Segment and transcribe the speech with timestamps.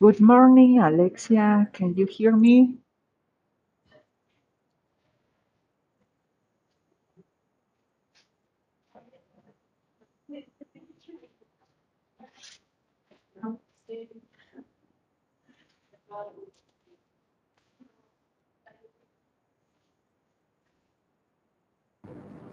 [0.00, 1.68] Good morning, Alexia.
[1.72, 2.78] Can you hear me?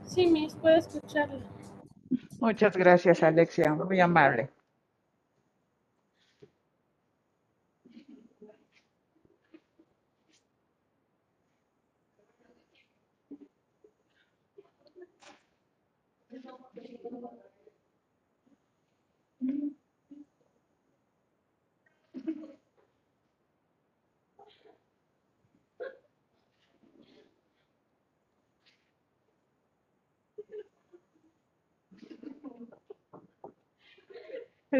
[0.05, 1.39] Sí, Miss, puedo escucharla.
[2.39, 3.73] Muchas gracias, Alexia.
[3.73, 4.49] Muy amable.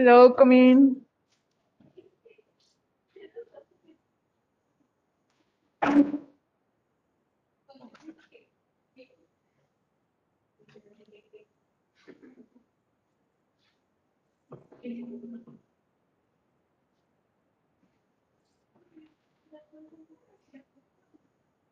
[0.01, 1.06] Hello, come in.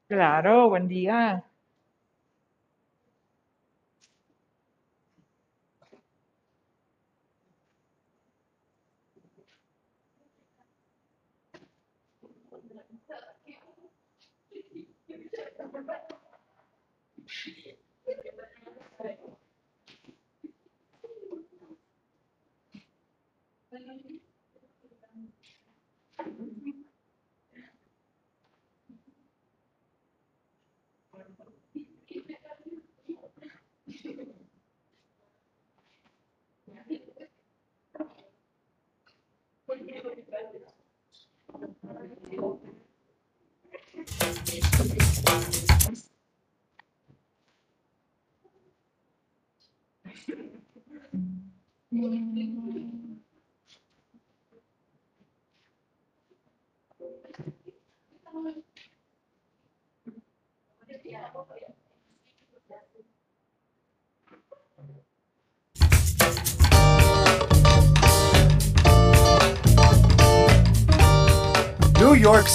[0.07, 1.48] Claro, buen día.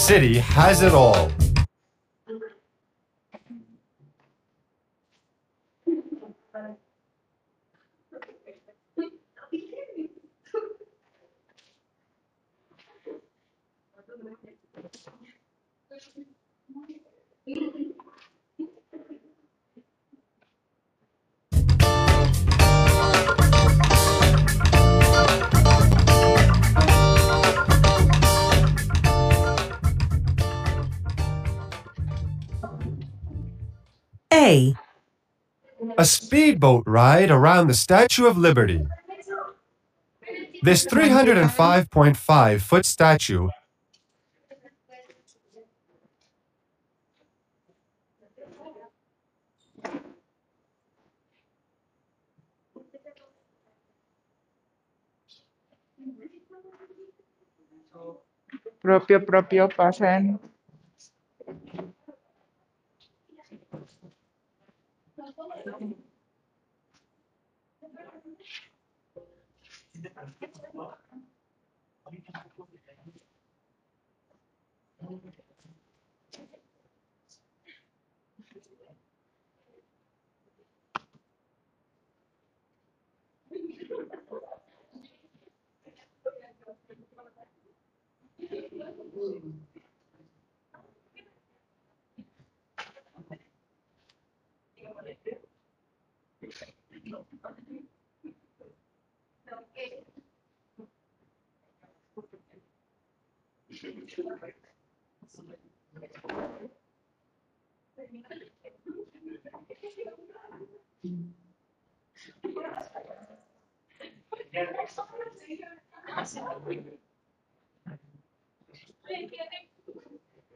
[0.05, 1.34] City has it all.
[34.55, 34.75] A.
[35.99, 38.87] A speedboat ride around the Statue of Liberty.
[40.63, 43.49] This 305.5 foot statue
[58.81, 59.67] Propio, propio,
[65.65, 65.95] Thank mm -hmm.
[89.17, 89.74] you.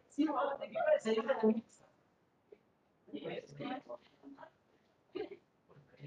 [0.09, 1.63] Sim, olha, tem que fazer.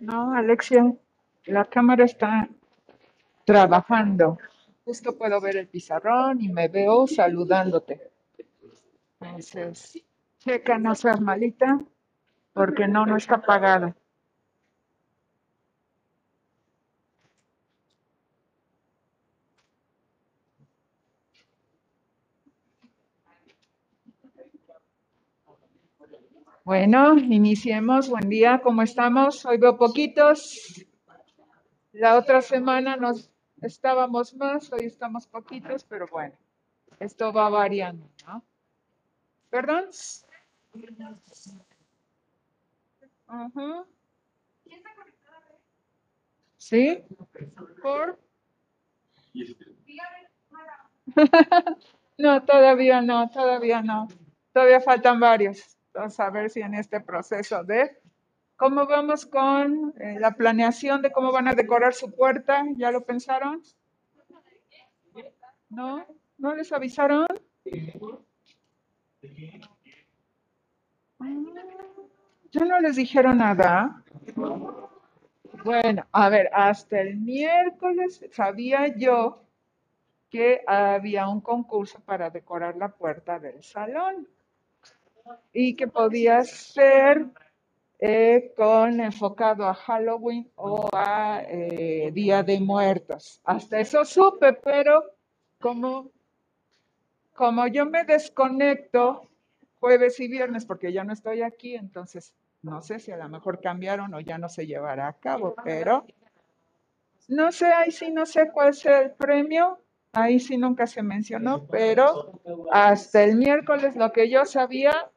[0.00, 0.94] No, Alexia,
[1.46, 2.48] la cámara está
[3.44, 4.38] trabajando.
[4.84, 8.10] Justo puedo ver el pizarrón y me veo saludándote.
[9.20, 10.02] Entonces,
[10.38, 11.78] checa, no seas malita,
[12.52, 13.94] porque no, no está apagado.
[26.64, 28.08] Bueno, iniciemos.
[28.08, 29.44] Buen día, ¿cómo estamos?
[29.44, 30.82] Hoy veo poquitos.
[31.92, 33.30] La otra semana nos
[33.60, 36.34] estábamos más, hoy estamos poquitos, pero bueno,
[37.00, 38.42] esto va variando, ¿no?
[39.50, 39.90] ¿Perdón?
[46.56, 47.04] ¿Sí?
[47.82, 48.18] ¿Por?
[52.16, 54.06] No, todavía no, todavía no.
[54.52, 55.73] Todavía faltan varios.
[55.94, 57.96] A ver si en este proceso de
[58.56, 62.64] cómo vamos con eh, la planeación de cómo van a decorar su puerta.
[62.76, 63.62] ¿Ya lo pensaron?
[65.68, 66.04] ¿No?
[66.38, 67.26] ¿No les avisaron?
[71.20, 71.44] Ah,
[72.50, 74.02] ¿Ya no les dijeron nada?
[75.64, 79.44] Bueno, a ver, hasta el miércoles sabía yo
[80.28, 84.28] que había un concurso para decorar la puerta del salón
[85.52, 87.26] y que podía ser
[87.98, 93.40] eh, con enfocado a Halloween o a eh, Día de Muertos.
[93.44, 95.02] Hasta eso supe, pero
[95.60, 96.10] como,
[97.34, 99.28] como yo me desconecto
[99.80, 103.60] jueves y viernes porque ya no estoy aquí, entonces no sé si a lo mejor
[103.60, 106.06] cambiaron o ya no se llevará a cabo, pero
[107.28, 109.78] no sé, ahí sí no sé cuál es el premio.
[110.16, 112.40] Ahí sí nunca se mencionó, pero
[112.70, 115.10] hasta el miércoles lo que yo sabía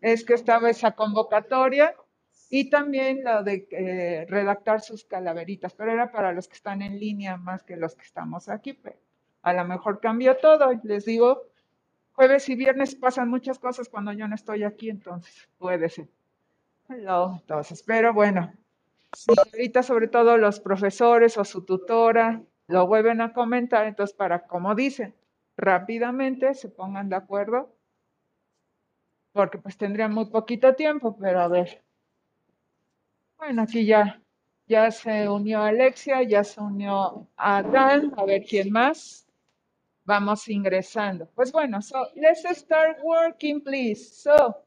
[0.00, 1.94] es que estaba esa convocatoria
[2.48, 6.98] y también lo de eh, redactar sus calaveritas, pero era para los que están en
[6.98, 8.72] línea más que los que estamos aquí.
[8.72, 8.96] Pero
[9.42, 10.68] a lo mejor cambió todo.
[10.82, 11.42] Les digo,
[12.12, 16.08] jueves y viernes pasan muchas cosas cuando yo no estoy aquí, entonces puede ser.
[16.88, 18.52] Entonces, pero bueno,
[19.52, 24.74] ahorita sobre todo los profesores o su tutora lo vuelven a comentar, entonces para, como
[24.74, 25.14] dicen,
[25.56, 27.72] rápidamente se pongan de acuerdo,
[29.32, 31.82] porque pues tendrían muy poquito tiempo, pero a ver.
[33.38, 34.20] Bueno, aquí ya,
[34.66, 39.26] ya se unió Alexia, ya se unió Adán, a ver quién más.
[40.04, 41.28] Vamos ingresando.
[41.34, 44.10] Pues bueno, so let's start working, please.
[44.12, 44.64] So,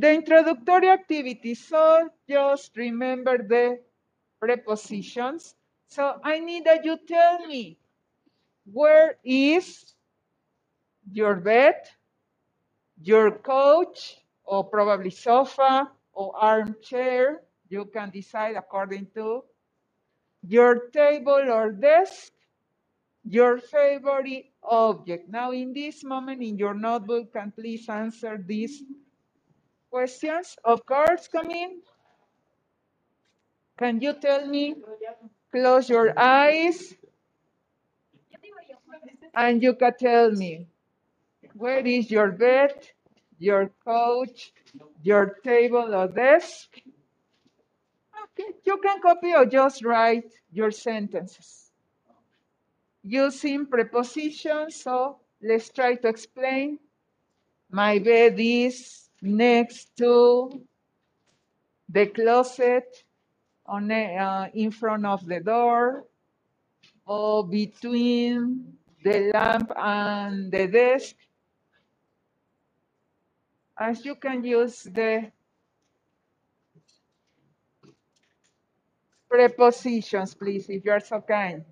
[0.00, 1.54] the introductory activity.
[1.54, 3.80] So just remember the
[4.40, 5.54] prepositions.
[5.88, 7.76] So I need that you tell me
[8.72, 9.94] where is
[11.12, 11.74] your bed,
[13.02, 17.42] your couch, or probably sofa or armchair.
[17.68, 19.44] You can decide according to
[20.42, 22.32] your table or desk,
[23.24, 25.28] your favorite object.
[25.28, 28.82] Now, in this moment in your notebook, can please answer these
[29.90, 30.56] questions.
[30.64, 31.80] Of course, come in.
[33.78, 34.76] Can you tell me?
[35.52, 36.94] Close your eyes.
[39.34, 40.66] And you can tell me
[41.60, 42.72] where is your bed,
[43.38, 44.52] your couch,
[45.02, 46.68] your table or desk?
[48.22, 51.70] Okay, you can copy or just write your sentences
[53.02, 54.76] using prepositions.
[54.76, 56.78] So let's try to explain.
[57.70, 60.50] My bed is next to
[61.88, 63.04] the closet
[63.66, 66.06] on a- uh, in front of the door
[67.06, 71.16] or between the lamp and the desk.
[73.80, 75.32] As you can use the
[79.30, 81.64] prepositions, please, if you are so kind.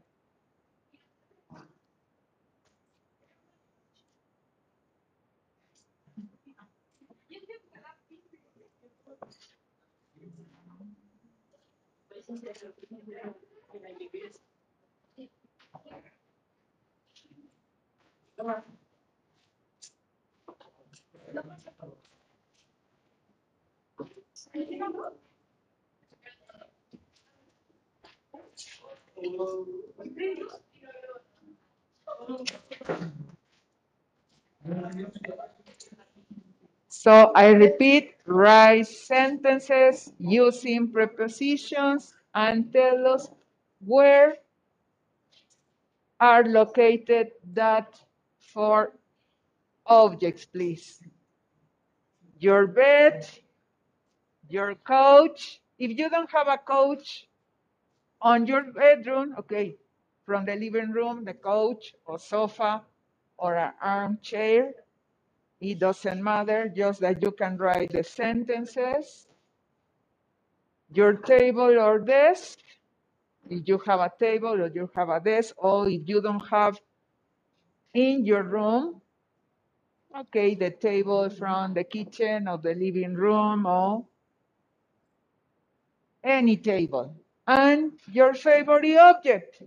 [36.89, 43.31] So I repeat, write sentences using prepositions and tell us
[43.81, 44.37] where
[46.21, 48.01] are located that
[48.39, 48.93] four
[49.87, 51.01] objects, please.
[52.39, 53.29] Your bed,
[54.49, 55.61] your couch.
[55.79, 57.27] If you don't have a couch
[58.21, 59.77] on your bedroom, okay,
[60.27, 62.83] from the living room, the couch or sofa
[63.39, 64.73] or an armchair,
[65.61, 69.27] it doesn't matter, just that you can write the sentences.
[70.93, 72.59] Your table or desk,
[73.51, 76.79] if you have a table or you have a desk, or if you don't have
[77.95, 79.01] in your room,
[80.21, 84.07] okay, the table from the kitchen or the living room or
[86.25, 87.17] any table.
[87.47, 89.63] And your favorite object.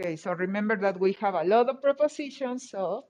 [0.00, 3.04] Okay, so remember that we have a lot of prepositions, so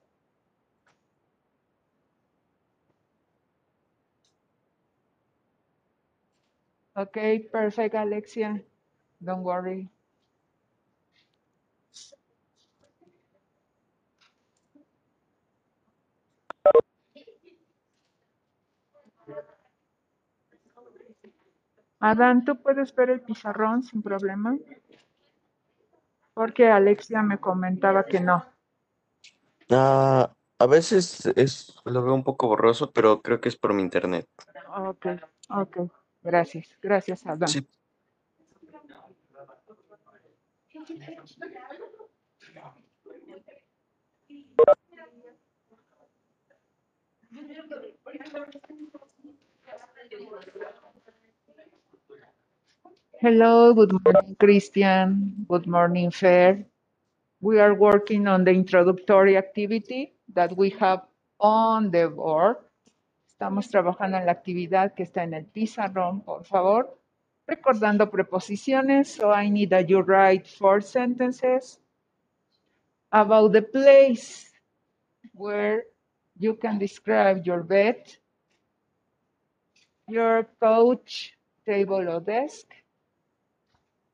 [6.97, 8.61] Okay, perfect, Alexia.
[9.23, 9.89] Don't worry.
[21.99, 24.57] Adán, ¿tú puedes ver el pizarrón sin problema?
[26.33, 28.45] Porque Alexia me comentaba que no.
[29.69, 33.81] Ah, a veces es, lo veo un poco borroso, pero creo que es por mi
[33.81, 34.27] internet.
[34.75, 35.07] Ok,
[35.49, 35.77] ok.
[36.21, 37.49] Gracias, gracias, Adán.
[37.49, 37.67] Sí.
[53.21, 55.45] Hello, good morning, Christian.
[55.47, 56.65] Good morning, Fair.
[57.41, 61.01] We are working on the introductory activity that we have
[61.39, 62.57] on the board.
[63.27, 66.99] Estamos trabajando en la actividad que está en el pizarrón, por favor.
[67.49, 69.09] recordando preposiciones.
[69.09, 71.79] So I need that you write four sentences
[73.11, 74.49] about the place
[75.33, 75.83] where
[76.37, 77.97] you can describe your bed,
[80.07, 81.33] your couch,
[81.65, 82.67] table or desk,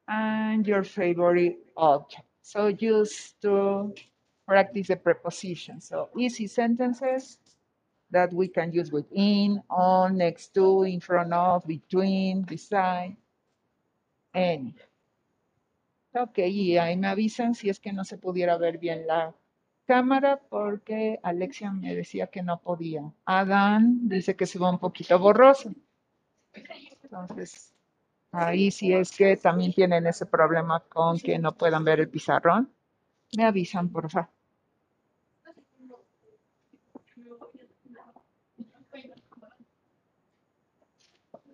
[0.08, 2.28] and your favorite object.
[2.42, 3.94] So just to
[4.48, 5.82] practice the preposition.
[5.82, 7.40] So easy sentences
[8.12, 13.18] that we can use with in, on, next to, in front of, between, beside,
[14.34, 14.76] any.
[16.14, 19.36] Ok, y ahí me avisan si es que no se pudiera ver bien la
[19.86, 23.12] cámara porque Alexia me decía que no podía.
[23.26, 25.74] Adán dice que se va un poquito borroso.
[27.04, 27.75] Entonces,
[28.36, 32.72] ahí si es que también tienen ese problema con que no puedan ver el pizarrón,
[33.38, 34.30] me avisan, por favor.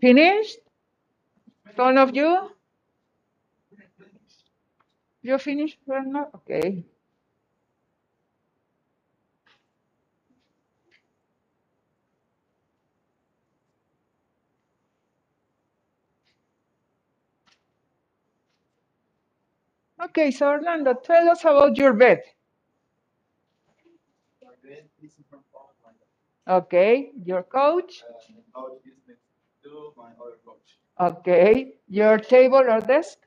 [0.01, 0.59] Finished?
[1.77, 2.49] All of you?
[5.21, 6.29] You finished, Bernard?
[6.35, 6.83] Okay.
[20.03, 22.21] Okay, so Orlando, tell us about your bed.
[26.47, 28.03] Okay, your coach.
[30.97, 33.17] Okay, your table or desk.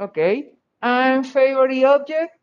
[0.00, 2.36] Okay, and favorite object.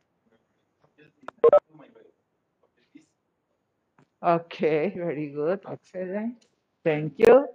[4.22, 6.46] Okay, very good, excellent.
[6.84, 7.48] Thank you.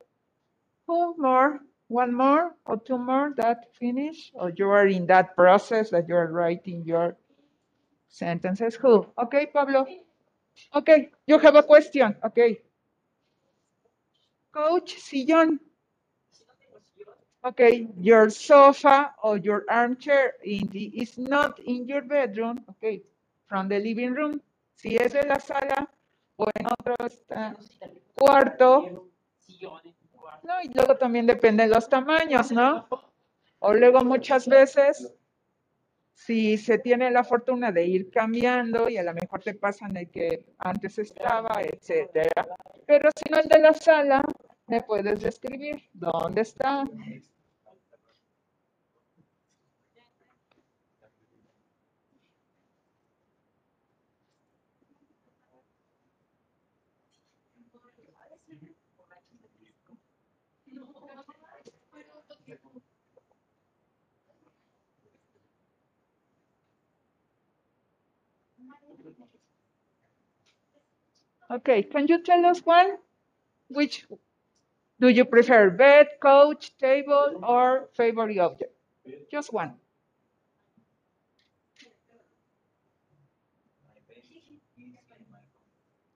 [0.86, 1.60] Who more?
[1.88, 4.32] One more or two more that finish?
[4.34, 7.16] Or you are in that process that you are writing your
[8.08, 8.74] sentences?
[8.76, 9.06] Who?
[9.18, 9.86] Okay, Pablo.
[10.74, 12.16] Okay, you have a question.
[12.24, 12.60] Okay.
[14.52, 15.60] Coach Sillon.
[17.44, 22.64] Okay, your sofa or your armchair in the, is not in your bedroom.
[22.70, 23.02] Okay,
[23.48, 24.40] from the living room.
[24.76, 25.88] Si es de la sala
[26.38, 26.96] o en otro
[28.16, 29.08] cuarto.
[30.42, 32.88] No, y luego también depende de los tamaños, ¿no?
[33.60, 35.14] O luego muchas veces,
[36.14, 40.10] si se tiene la fortuna de ir cambiando y a lo mejor te pasan el
[40.10, 42.46] que antes estaba, etcétera.
[42.86, 44.22] Pero si no el de la sala,
[44.66, 46.84] me puedes describir dónde está.
[71.52, 72.96] Okay, can you tell us one?
[73.68, 74.06] Which
[75.00, 78.72] do you prefer, bed, couch, table, or favorite object?
[79.30, 79.74] Just one.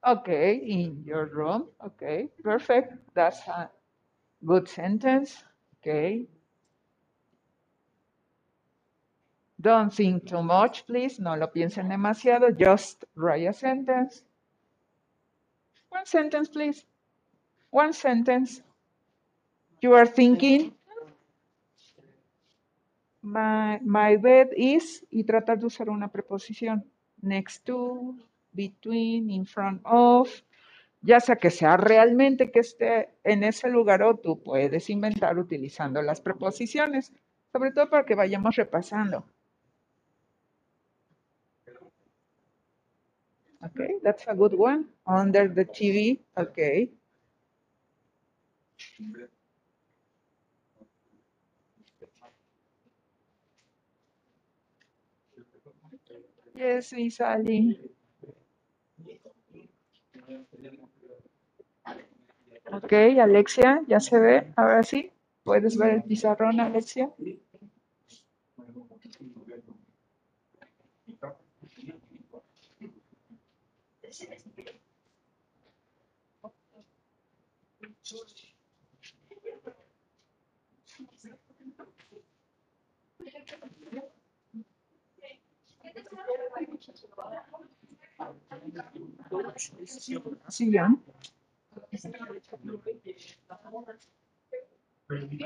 [0.05, 1.67] Okay, in your room.
[1.85, 2.93] Okay, perfect.
[3.13, 3.69] That's a
[4.45, 5.43] good sentence.
[5.81, 6.25] Okay.
[9.59, 11.19] Don't think too much, please.
[11.19, 12.51] No lo piensen demasiado.
[12.57, 14.23] Just write a sentence.
[15.89, 16.85] One sentence, please.
[17.71, 18.61] One sentence.
[19.81, 20.73] You are thinking,
[23.21, 26.83] my, my bed is, y tratar de usar una preposición.
[27.21, 28.15] Next to,
[28.53, 30.29] between, in front of,
[31.01, 36.01] ya sea que sea realmente que esté en ese lugar o tú puedes inventar utilizando
[36.01, 37.13] las preposiciones,
[37.51, 39.25] sobre todo para que vayamos repasando.
[43.65, 44.85] Okay, that's a good one.
[45.05, 46.89] Under the TV, okay.
[56.55, 57.79] Yes, Miss Ali.
[62.71, 64.47] Ok, Alexia, ya se ve.
[64.55, 65.11] Ahora sí,
[65.43, 67.09] puedes ver el pizarrón, Alexia.
[90.49, 90.89] Siyah.
[95.09, 95.41] Thank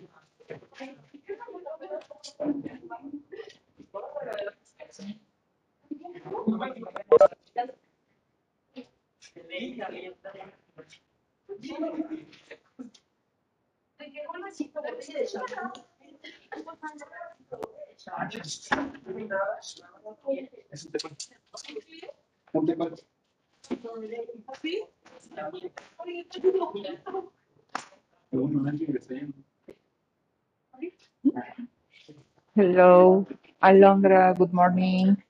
[0.00, 0.27] you.
[28.30, 29.47] Algunos no han ingresado.
[32.54, 33.26] Hello,
[33.62, 35.22] Alondra, good morning.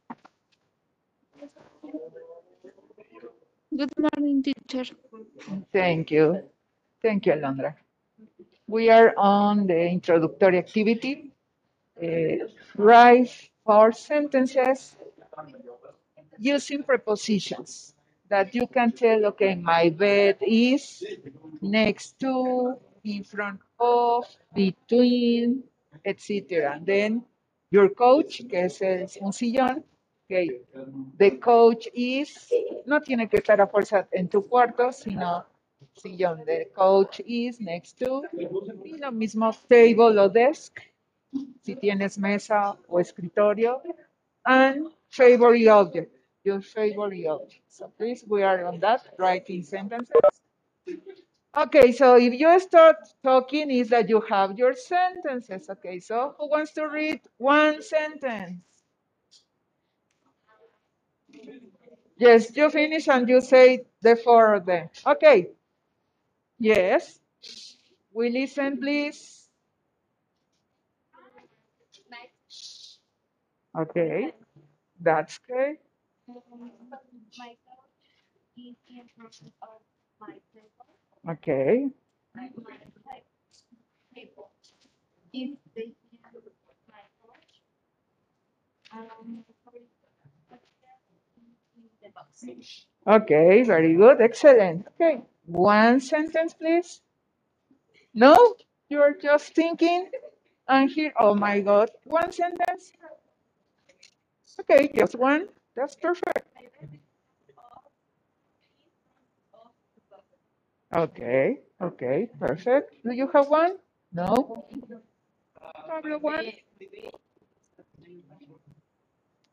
[3.76, 4.94] Good morning, teacher.
[5.72, 6.42] Thank you.
[7.02, 7.74] Thank you, Alondra.
[8.66, 11.32] We are on the introductory activity.
[12.02, 14.96] Uh, write four sentences
[16.38, 17.94] using prepositions
[18.28, 21.04] that you can tell, okay, my bed is
[21.60, 25.64] next to, in front of, between,
[26.04, 26.72] etc.
[26.74, 27.24] And then
[27.70, 29.84] your coach, que es el, un sillón,
[30.24, 30.60] okay,
[31.18, 32.48] the coach is,
[32.86, 35.44] no tiene que estar a fuerza en tu cuarto, sino
[35.96, 36.44] sillón.
[36.44, 40.80] The coach is next to, y lo mismo table o desk,
[41.62, 43.82] si tienes mesa o escritorio,
[44.44, 46.14] and favorite object,
[46.44, 47.62] your favorite object.
[47.68, 50.14] So please, we are on that, writing sentences.
[51.54, 55.68] Okay, so if you start talking, is that you have your sentences.
[55.68, 58.62] Okay, so who wants to read one sentence?
[62.18, 64.90] Yes, you finish and you say the four of them.
[65.06, 65.48] Okay.
[66.60, 67.18] Yes.
[68.12, 69.48] We listen, please.
[73.74, 74.32] Okay,
[75.00, 75.78] that's great.
[77.38, 77.56] My
[78.56, 79.80] is in front of
[80.20, 80.38] my.
[81.28, 81.88] Okay,
[93.06, 94.86] okay, very good, excellent.
[95.00, 97.00] Okay, one sentence, please.
[98.14, 98.54] No,
[98.90, 100.10] you're just thinking
[100.68, 102.92] and here, oh my God, one sentence.
[104.60, 105.48] Okay, just one.
[105.76, 106.47] That's perfect.
[110.94, 112.94] Okay, okay, perfect.
[113.04, 113.76] Do you have one?
[114.12, 114.64] No?
[115.86, 116.52] Pablo, one?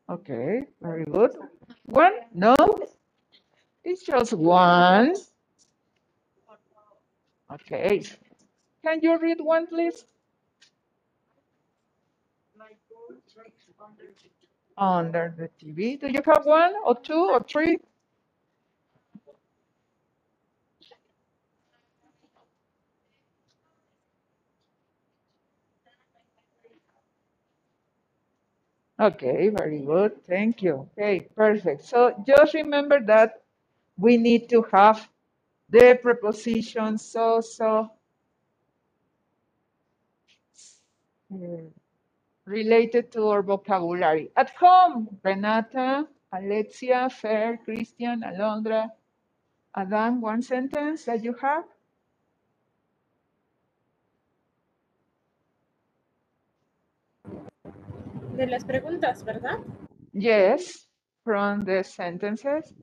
[0.08, 1.32] Okay, very good.
[1.84, 2.12] One?
[2.32, 2.56] No?
[3.84, 5.14] It's just one.
[7.52, 8.02] Okay.
[8.82, 10.04] Can you read one, please?
[14.78, 16.00] Under the TV.
[16.00, 17.78] Do you have one or two or three?
[28.98, 30.24] Okay, very good.
[30.26, 30.88] Thank you.
[30.96, 31.84] Okay, perfect.
[31.84, 33.42] So just remember that
[33.98, 35.06] we need to have
[35.68, 37.90] the preposition so, so
[41.34, 41.36] uh,
[42.46, 44.30] related to our vocabulary.
[44.36, 48.90] At home, Renata, Alexia, Fer, Christian, Alondra,
[49.74, 51.64] Adam, one sentence that you have?
[58.36, 59.58] De las preguntas, ¿verdad?
[60.12, 60.86] Yes,
[61.24, 62.74] from the sentences.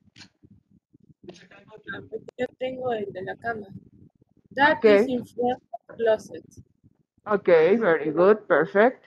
[2.36, 3.66] Yo tengo el de la cama.
[4.56, 5.12] That is Okay.
[5.12, 6.44] in front of the closet.
[7.26, 9.04] Okay, very good, perfect.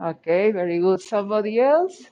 [0.00, 1.00] Okay, very good.
[1.00, 2.10] Somebody else?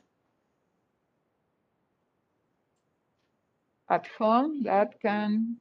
[3.89, 5.57] At home that can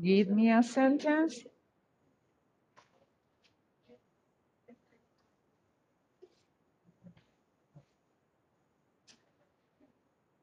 [0.00, 1.44] give me a sentence?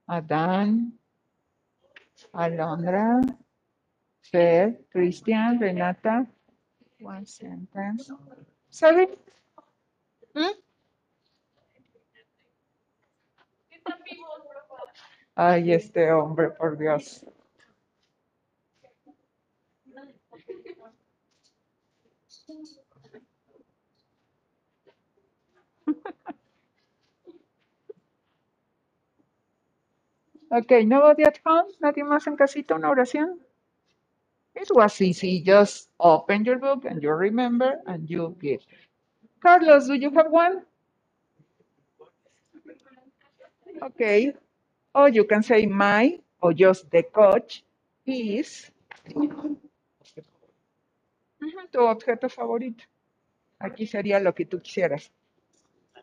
[0.07, 0.99] Adán,
[2.33, 3.21] Alondra,
[4.21, 6.27] Fer, Christian, Renata.
[6.99, 8.11] One sentence.
[8.69, 9.07] Sorry?
[10.35, 10.51] Hmm?
[15.35, 17.25] Ay, este hombre, por Dios.
[30.51, 31.67] Okay, nobody at home?
[31.81, 33.39] Nadie más en casita, una oración?
[34.55, 35.41] It was easy.
[35.41, 38.61] Just open your book and you remember and you give.
[39.41, 40.63] Carlos, do you have one?
[43.83, 44.33] Okay.
[44.95, 47.63] Or you can say my or just the coach
[48.05, 48.71] is
[51.71, 52.85] tu objeto favorito.
[53.59, 55.11] Aquí sería lo que tú quisieras.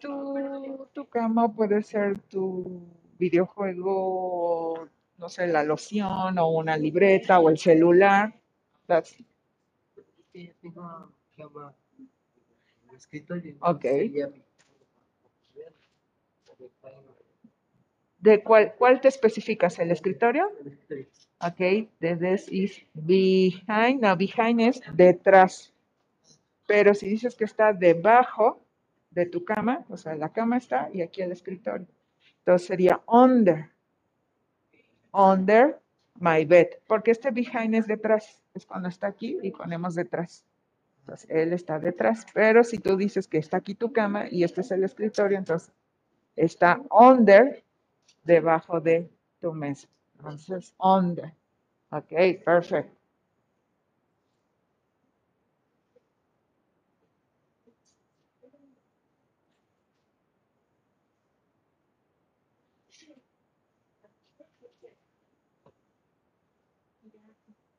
[0.00, 2.82] tu, tu cama puede ser tu
[3.22, 8.34] videojuego, no sé, la loción o una libreta o el celular.
[8.86, 9.16] That's,
[10.32, 11.74] Sí, tengo cama
[12.88, 13.54] en escritorio.
[13.60, 13.82] Ok.
[13.82, 14.42] sería mi-
[18.18, 19.78] ¿De cuál, cuál te especificas?
[19.80, 20.44] ¿El escritorio?
[21.40, 21.58] Ok,
[21.98, 25.72] the this is behind, no, behind es detrás.
[26.66, 28.64] Pero si dices que está debajo
[29.10, 31.86] de tu cama, o sea, la cama está y aquí el escritorio.
[32.44, 33.70] Entonces sería under.
[35.12, 35.80] Under
[36.18, 36.68] my bed.
[36.86, 38.42] Porque este behind es detrás.
[38.54, 40.44] Es cuando está aquí y ponemos detrás.
[41.00, 42.26] Entonces, él está detrás.
[42.32, 45.72] Pero si tú dices que está aquí tu cama y este es el escritorio, entonces
[46.36, 47.62] está under,
[48.24, 49.88] debajo de tu mesa.
[50.16, 51.32] Entonces, under.
[51.90, 52.12] Ok,
[52.44, 53.01] perfecto.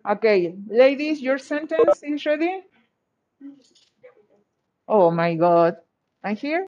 [0.09, 2.63] Okay, ladies, your sentence is ready?
[4.87, 5.75] Oh my God.
[6.23, 6.67] I'm here?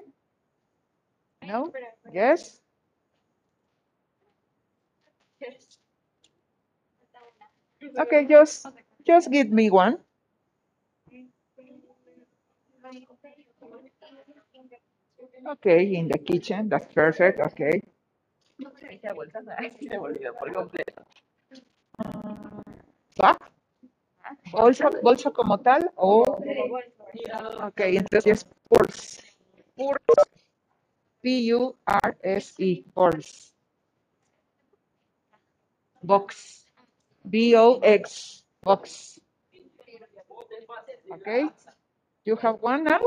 [1.41, 1.71] No?
[2.13, 2.59] Yes?
[7.99, 8.65] Okay, just
[9.07, 9.97] just give me one.
[15.47, 17.81] Okay, in the kitchen, that's perfect, okay.
[23.21, 23.37] ¿Va?
[24.51, 26.21] ¿Bolsa, bolsa como tal o...?
[27.63, 29.21] Ok, entonces es purse.
[29.75, 30.35] Purse.
[31.21, 32.83] P-U-R-S-E.
[32.93, 33.55] Purse.
[36.01, 36.67] Box.
[37.23, 38.45] B-O-X.
[38.61, 39.21] Box.
[41.11, 41.49] Okay.
[42.25, 42.99] You have one now?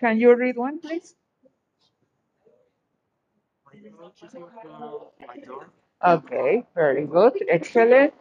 [0.00, 1.14] Can you read one, please?
[6.04, 7.32] Okay, very good.
[7.48, 8.12] Excellent.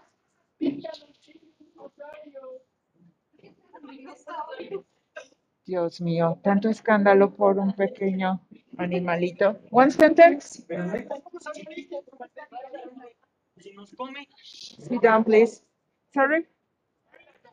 [5.66, 8.42] Dios mío, tanto escándalo por un pequeño
[8.78, 9.60] animalito.
[9.72, 10.64] One sentence.
[14.80, 15.62] Sit down, please.
[16.14, 16.46] Sorry.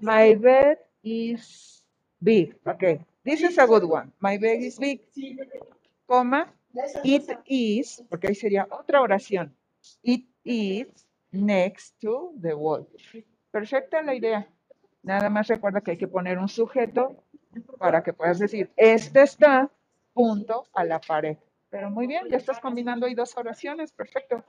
[0.00, 1.84] My bed is
[2.22, 2.54] big.
[2.66, 4.12] Okay, this is a good one.
[4.20, 5.00] My bed is big.
[6.06, 6.52] Coma.
[7.02, 9.52] It is, ahí sería otra oración.
[10.02, 12.88] It is next to the wall.
[13.50, 14.46] Perfecta la idea.
[15.02, 17.24] Nada más recuerda que hay que poner un sujeto
[17.78, 19.70] para que puedas decir, este está
[20.14, 21.36] junto a la pared.
[21.70, 23.92] Pero muy bien, ya estás combinando ahí dos oraciones.
[23.92, 24.44] Perfecto.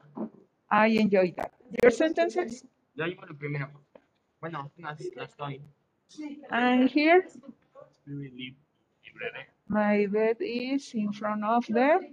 [0.69, 1.51] I enjoy that.
[1.81, 2.65] Your sentences?
[2.95, 3.69] Yo llevo lo primero.
[4.39, 5.61] Bueno, no, no estoy.
[6.49, 7.25] I'm here.
[9.67, 12.11] My bed is in front of the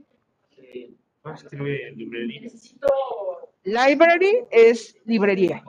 [1.23, 2.51] ¿Cómo se escribe librería?
[3.65, 4.45] library.
[4.51, 5.65] Es librería.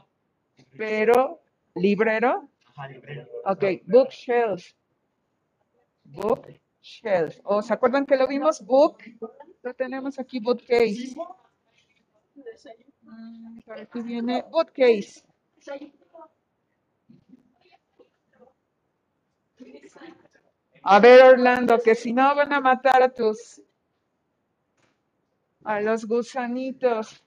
[0.78, 1.42] Pero
[1.76, 2.50] librero.
[2.66, 3.28] Ajá, librero.
[3.46, 4.74] Ok, bookshelf.
[6.04, 7.40] Bookshelf.
[7.44, 8.66] ¿O se acuerdan que lo vimos?
[8.66, 8.98] Book.
[9.62, 11.16] Lo tenemos aquí, bookcase.
[13.02, 15.24] Mm, aquí viene bookcase.
[20.82, 23.62] A ver, Orlando, que si no van a matar a tus,
[25.70, 27.24] a los gusanitos.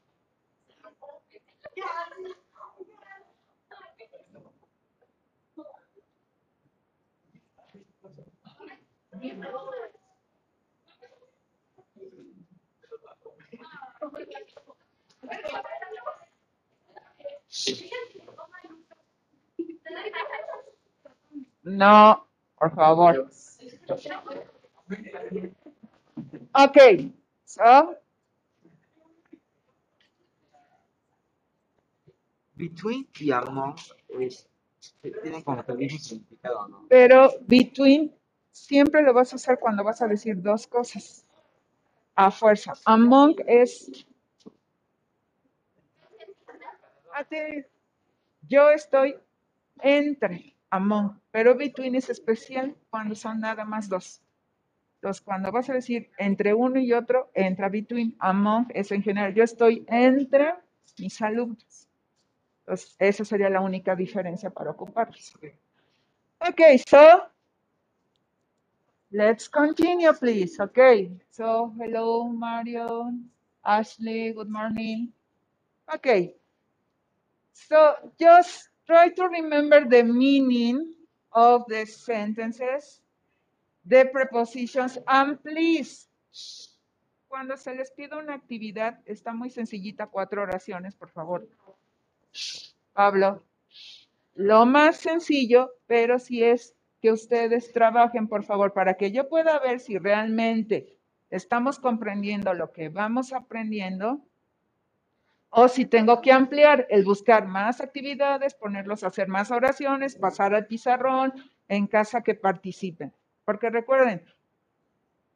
[21.62, 22.26] No,
[22.58, 23.30] por favor.
[26.54, 27.12] Okay,
[27.44, 27.96] so
[32.62, 33.74] Between y among
[34.20, 34.48] es,
[35.02, 36.86] tienen como que el significado, ¿no?
[36.88, 38.14] pero between
[38.52, 41.26] siempre lo vas a usar cuando vas a decir dos cosas.
[42.14, 42.74] A fuerza.
[42.84, 44.06] Among es.
[48.42, 49.16] Yo estoy
[49.80, 54.22] entre among, pero between es especial cuando son nada más dos.
[54.96, 58.14] Entonces, cuando vas a decir entre uno y otro, entra between.
[58.20, 59.34] Among es en general.
[59.34, 60.54] Yo estoy entre
[60.98, 61.88] mis alumnos.
[62.62, 65.34] Entonces, esa sería la única diferencia para ocuparlos.
[66.48, 67.22] Okay, so
[69.10, 70.60] let's continue, please.
[70.60, 73.12] Okay, so hello, Mario,
[73.64, 75.12] Ashley, good morning.
[75.92, 76.34] Okay,
[77.52, 80.94] so just try to remember the meaning
[81.32, 83.02] of the sentences
[83.84, 86.08] the prepositions and please.
[87.28, 91.48] Cuando se les pida una actividad, está muy sencillita, cuatro oraciones, por favor.
[92.92, 93.42] Pablo,
[94.34, 99.58] lo más sencillo, pero si es que ustedes trabajen, por favor, para que yo pueda
[99.58, 100.96] ver si realmente
[101.30, 104.20] estamos comprendiendo lo que vamos aprendiendo
[105.50, 110.54] o si tengo que ampliar el buscar más actividades, ponerlos a hacer más oraciones, pasar
[110.54, 111.34] al pizarrón,
[111.68, 113.12] en casa que participen.
[113.44, 114.24] Porque recuerden,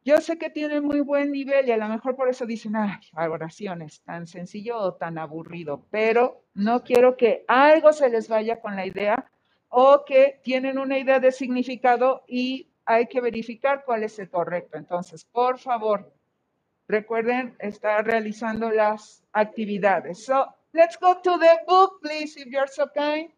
[0.06, 3.00] yo sé que tienen muy buen nivel y a lo mejor por eso dicen, ay,
[3.28, 8.76] oraciones, tan sencillo o tan aburrido, pero no quiero que algo se les vaya con
[8.76, 9.28] la idea
[9.68, 14.78] o que tienen una idea de significado y hay que verificar cuál es el correcto.
[14.78, 16.12] Entonces, por favor,
[16.86, 20.24] recuerden estar realizando las actividades.
[20.24, 23.32] So, let's go to the book, please, if you're so kind.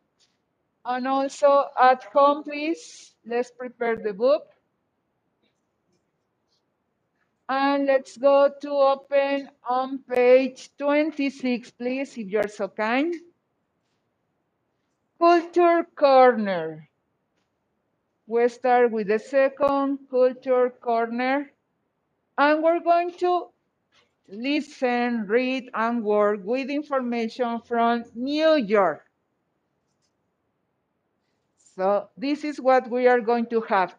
[0.85, 4.58] And also at home, please, let's prepare the book.
[7.49, 13.15] And let's go to open on page 26, please, if you're so kind.
[15.19, 16.89] Culture Corner.
[18.27, 21.51] We start with the second Culture Corner.
[22.37, 23.49] And we're going to
[24.29, 29.05] listen, read, and work with information from New York.
[31.77, 33.95] So this is what we are going to have.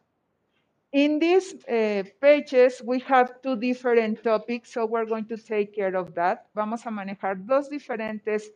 [0.91, 5.95] In these uh, pages, we have two different topics, so we're going to take care
[5.95, 6.47] of that.
[6.56, 8.52] Vamos a manejar dos diferentes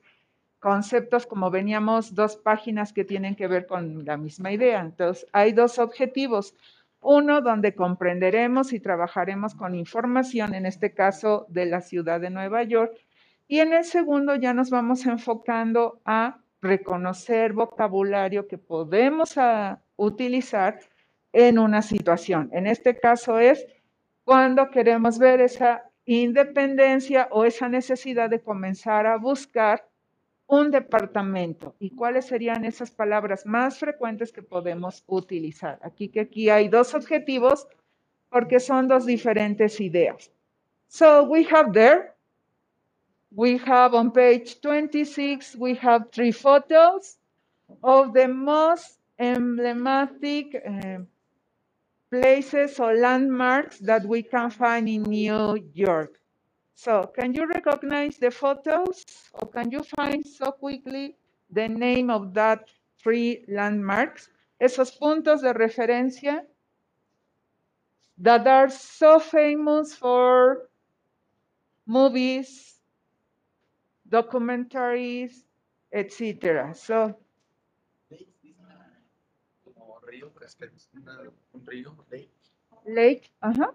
[0.59, 4.81] conceptos, como veníamos, dos páginas que tienen que ver con la misma idea.
[4.81, 6.55] Entonces, hay dos objetivos.
[7.01, 12.63] Uno, donde comprenderemos y trabajaremos con información, en este caso de la ciudad de Nueva
[12.63, 12.97] York.
[13.47, 20.79] Y en el segundo, ya nos vamos enfocando a reconocer vocabulario que podemos a, utilizar
[21.33, 22.49] en una situación.
[22.53, 23.65] En este caso es
[24.23, 29.85] cuando queremos ver esa independencia o esa necesidad de comenzar a buscar
[30.47, 35.79] un departamento y cuáles serían esas palabras más frecuentes que podemos utilizar.
[35.81, 37.67] Aquí que aquí hay dos objetivos
[38.29, 40.31] porque son dos diferentes ideas.
[40.87, 42.13] So we have there,
[43.31, 47.17] we have on page 26, we have three photos
[47.81, 50.99] of the most emblematic uh,
[52.13, 56.19] places or landmarks that we can find in New York.
[56.75, 61.15] So can you recognize the photos or can you find so quickly
[61.49, 62.69] the name of that
[63.01, 64.29] three landmarks?
[64.61, 66.41] Esos puntos de referencia
[68.19, 70.69] that are so famous for
[71.87, 72.77] movies,
[74.07, 75.45] documentaries,
[75.91, 76.75] etc.
[76.75, 77.17] So
[82.85, 83.71] lake, uh-huh.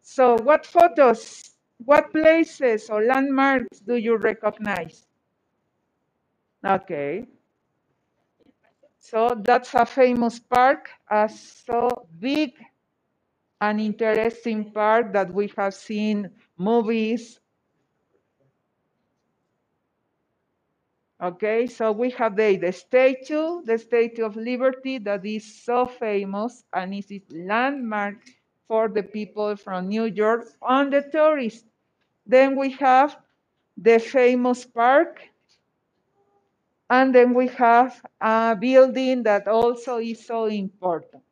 [0.00, 1.42] So what photos,
[1.84, 5.06] what places or landmarks do you recognize?
[6.64, 7.26] Okay.
[8.98, 12.52] So that's a famous park, a so big
[13.60, 17.40] and interesting park that we have seen movies.
[21.22, 26.64] Okay, so we have the, the statue, the Statue of Liberty that is so famous
[26.74, 28.16] and is a landmark
[28.68, 31.64] for the people from New York and the tourists.
[32.26, 33.18] Then we have
[33.78, 35.20] the famous park.
[36.90, 41.22] And then we have a building that also is so important.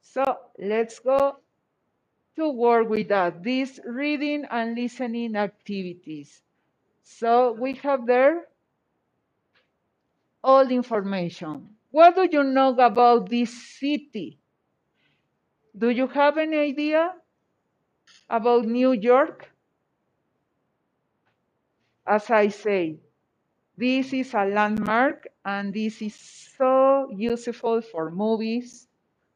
[0.00, 1.38] So let's go
[2.36, 3.42] to work with that.
[3.42, 6.42] These reading and listening activities.
[7.04, 8.46] So we have there
[10.42, 11.68] all the information.
[11.90, 14.38] What do you know about this city?
[15.76, 17.14] Do you have any idea
[18.28, 19.50] about New York?
[22.06, 22.98] As I say,
[23.76, 28.88] this is a landmark and this is so useful for movies,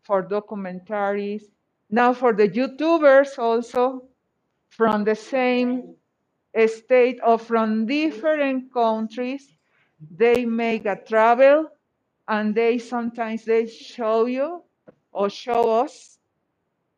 [0.03, 1.45] for documentaries,
[1.91, 4.09] now for the YouTubers also
[4.71, 5.95] from the same
[6.67, 9.54] state or from different countries.
[10.11, 11.69] They make a travel
[12.29, 14.63] and they sometimes they show you
[15.13, 16.19] or show us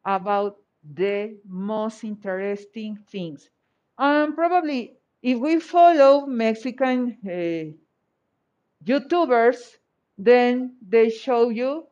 [0.04, 3.50] about the most interesting things.
[3.98, 7.72] And probably if we follow Mexican uh,
[8.84, 9.76] YouTubers,
[10.18, 11.86] then they show you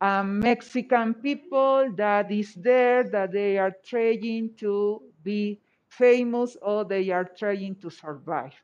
[0.00, 7.10] um, Mexican people that is there, that they are trying to be famous or they
[7.10, 8.54] are trying to survive.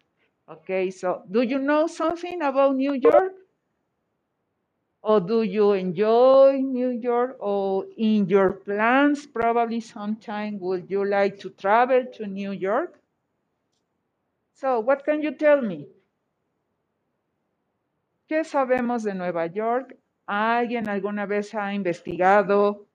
[0.48, 3.32] Okay, so do you know something about New York?
[5.02, 7.36] Or do you enjoy New York?
[7.40, 13.00] Or in your plans, probably sometime would you like to travel to New York?
[14.54, 15.86] So, what can you tell me?
[18.28, 19.96] ¿Qué sabemos de Nueva York?
[20.26, 22.86] ¿Alguien alguna vez ha investigado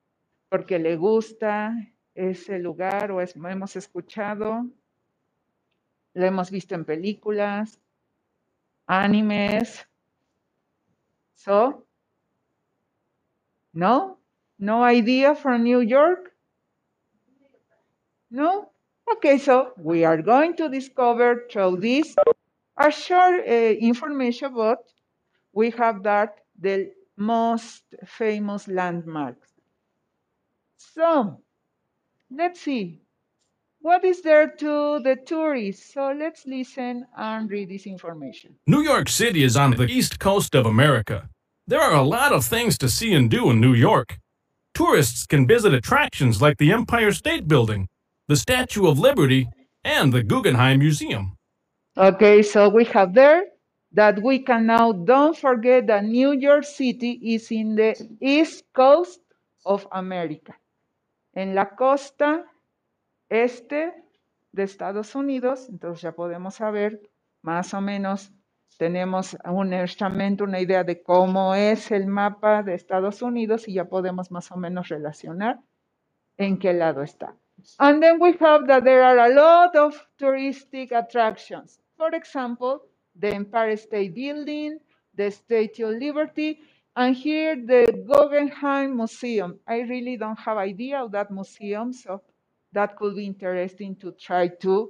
[0.49, 1.73] porque le gusta
[2.15, 4.65] ese lugar o es- hemos escuchado?
[6.13, 7.79] ¿Lo hemos visto en películas,
[8.87, 9.85] animes?
[11.35, 11.85] So,
[13.73, 14.19] no?
[14.59, 16.31] No idea from New York?
[18.29, 18.71] No?
[19.11, 22.15] Okay, so we are going to discover through this
[22.77, 24.79] a short uh, information, but
[25.53, 29.49] we have that the most famous landmarks.
[30.77, 31.41] So,
[32.29, 33.01] let's see.
[33.81, 35.93] What is there to the tourists?
[35.93, 38.55] So let's listen and read this information.
[38.67, 41.27] New York City is on the east coast of America.
[41.65, 44.19] There are a lot of things to see and do in New York.
[44.75, 47.87] Tourists can visit attractions like the Empire State Building,
[48.27, 49.49] the Statue of Liberty,
[49.83, 51.35] and the Guggenheim Museum.
[51.97, 53.45] Okay, so we have there
[53.93, 59.21] that we can now don't forget that New York City is in the east coast
[59.65, 60.53] of America.
[61.35, 62.43] En la costa
[63.31, 63.93] este
[64.51, 67.01] de Estados Unidos, entonces ya podemos saber
[67.41, 68.33] más o menos,
[68.77, 74.31] tenemos honestamente una idea de cómo es el mapa de Estados Unidos y ya podemos
[74.31, 75.59] más o menos relacionar
[76.37, 77.33] en qué lado está.
[77.77, 81.79] And then we have that there are a lot of touristic attractions.
[81.95, 82.81] For example,
[83.15, 84.79] the Empire State Building,
[85.15, 86.59] the Statue of Liberty,
[86.95, 89.57] and here the Guggenheim Museum.
[89.67, 92.21] I really don't have idea of that museum, so
[92.73, 94.89] that could be interesting to try to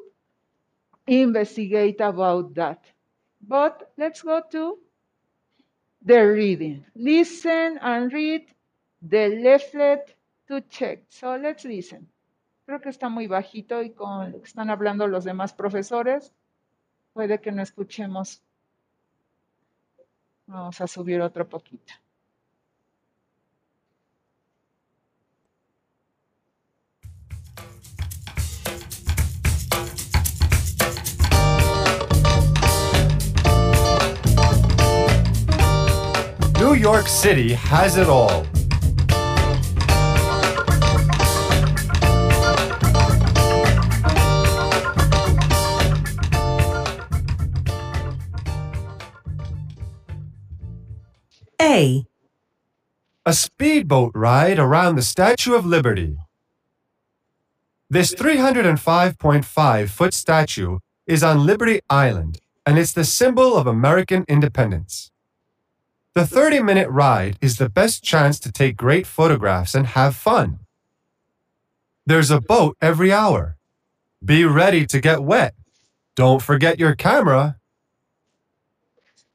[1.07, 2.85] investigate about that.
[3.41, 4.77] But let's go to
[6.03, 6.85] the reading.
[6.95, 8.45] Listen and read
[9.01, 10.15] the leaflet
[10.47, 11.03] to check.
[11.09, 12.07] So let's listen.
[12.67, 16.31] Creo que está muy bajito y con lo que están hablando los demás profesores,
[17.13, 18.41] puede que no escuchemos.
[20.47, 21.93] Vamos a subir otro poquito.
[36.71, 38.45] New York City has it all.
[51.61, 52.05] A.
[53.25, 56.15] A speedboat ride around the Statue of Liberty.
[57.89, 65.11] This 305.5 foot statue is on Liberty Island, and it's the symbol of American independence.
[66.13, 70.59] The 30 minute ride is the best chance to take great photographs and have fun.
[72.05, 73.55] There's a boat every hour.
[74.23, 75.53] Be ready to get wet.
[76.15, 77.55] Don't forget your camera.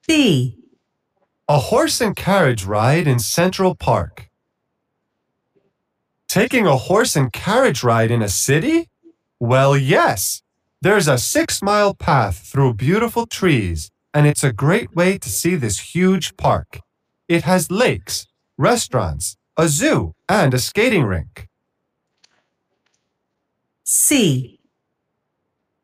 [0.07, 0.59] B.
[1.49, 4.29] A horse and carriage ride in Central Park.
[6.29, 8.91] Taking a horse and carriage ride in a city?
[9.41, 10.43] Well, yes.
[10.83, 15.57] There's a six mile path through beautiful trees, and it's a great way to see
[15.57, 16.81] this huge park.
[17.29, 21.49] It has lakes, restaurants, a zoo, and a skating rink.
[23.85, 24.59] C.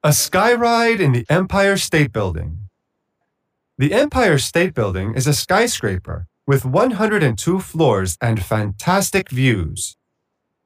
[0.03, 2.71] A sky ride in the Empire State Building.
[3.77, 9.95] The Empire State Building is a skyscraper with 102 floors and fantastic views.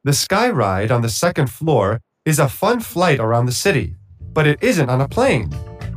[0.05, 4.47] The sky ride on the second floor is a fun flight around the city, but
[4.47, 5.51] it isn't on a plane.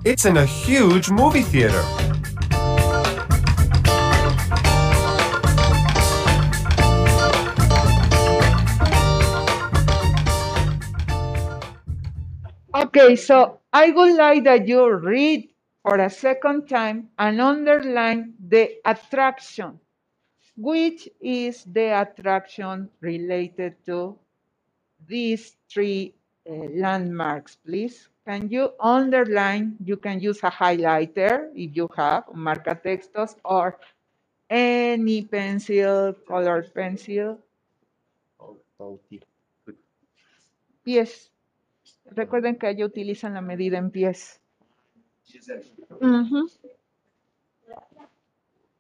[0.06, 1.84] It's in a huge movie theater.
[12.74, 15.50] Okay, so I would like that you read
[15.84, 19.80] for a second time and underline the attraction.
[20.56, 24.18] Which is the attraction related to
[25.08, 26.14] these three
[26.50, 28.08] uh, landmarks, please?
[28.30, 29.76] Can you underline?
[29.84, 33.80] You can use a highlighter if you have, marca textos, or
[34.48, 37.40] any pencil, colored pencil.
[40.84, 41.32] Pies.
[42.06, 44.40] Recuerden que ellos utilizan la medida en pies.
[46.00, 46.48] Mhm.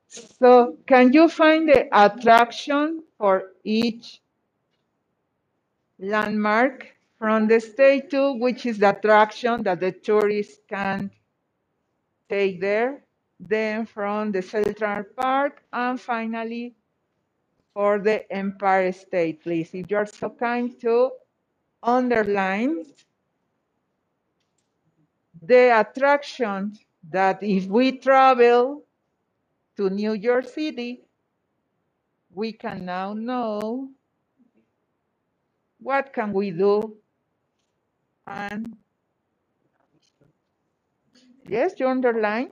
[0.07, 4.21] So, can you find the attraction for each
[5.97, 11.11] landmark from the state to which is the attraction that the tourists can
[12.29, 13.03] take there?
[13.39, 16.75] then from the Central Park, and finally
[17.73, 19.69] for the Empire State, please.
[19.73, 21.11] If you're so kind to
[21.81, 22.83] underline
[25.41, 26.77] the attraction
[27.09, 28.83] that if we travel
[29.77, 31.01] to New York City,
[32.33, 33.89] we can now know
[35.79, 36.97] what can we do
[38.29, 38.77] and
[41.47, 42.51] yes, you underline.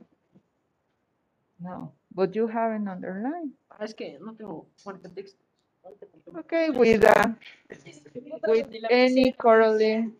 [1.60, 3.54] No, but you haven't underlined.
[3.72, 5.44] Ah, es que no tengo fuerte texto.
[6.40, 7.30] Okay, with uh,
[8.48, 10.14] with any coloring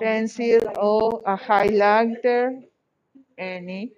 [0.00, 2.62] pencil or a highlighter,
[3.38, 3.92] any.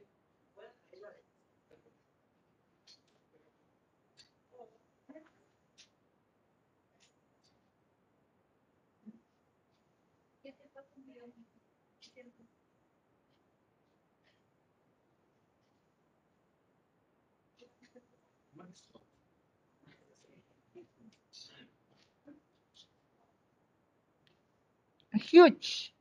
[25.15, 25.95] Huge.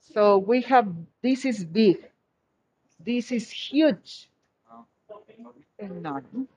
[0.00, 2.10] So we have, this is big.
[3.00, 4.30] This is huge.
[5.78, 6.48] Enormous.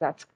[0.00, 0.26] That's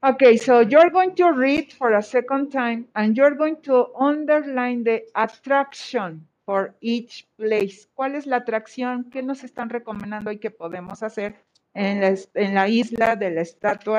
[0.00, 4.84] Okay, so you're going to read for a second time and you're going to underline
[4.84, 7.88] the attraction for each place.
[7.96, 11.34] ¿Cuál es la atracción que nos están recomendando y que podemos hacer
[11.74, 13.98] en la, en la isla de la estatua,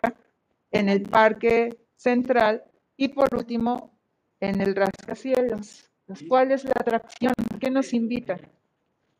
[0.71, 2.63] en el parque central
[2.95, 3.91] y por último
[4.39, 5.91] en el rascacielos?
[6.07, 7.33] Pues, ¿Cuál es la atracción?
[7.59, 8.39] ¿Qué nos invita?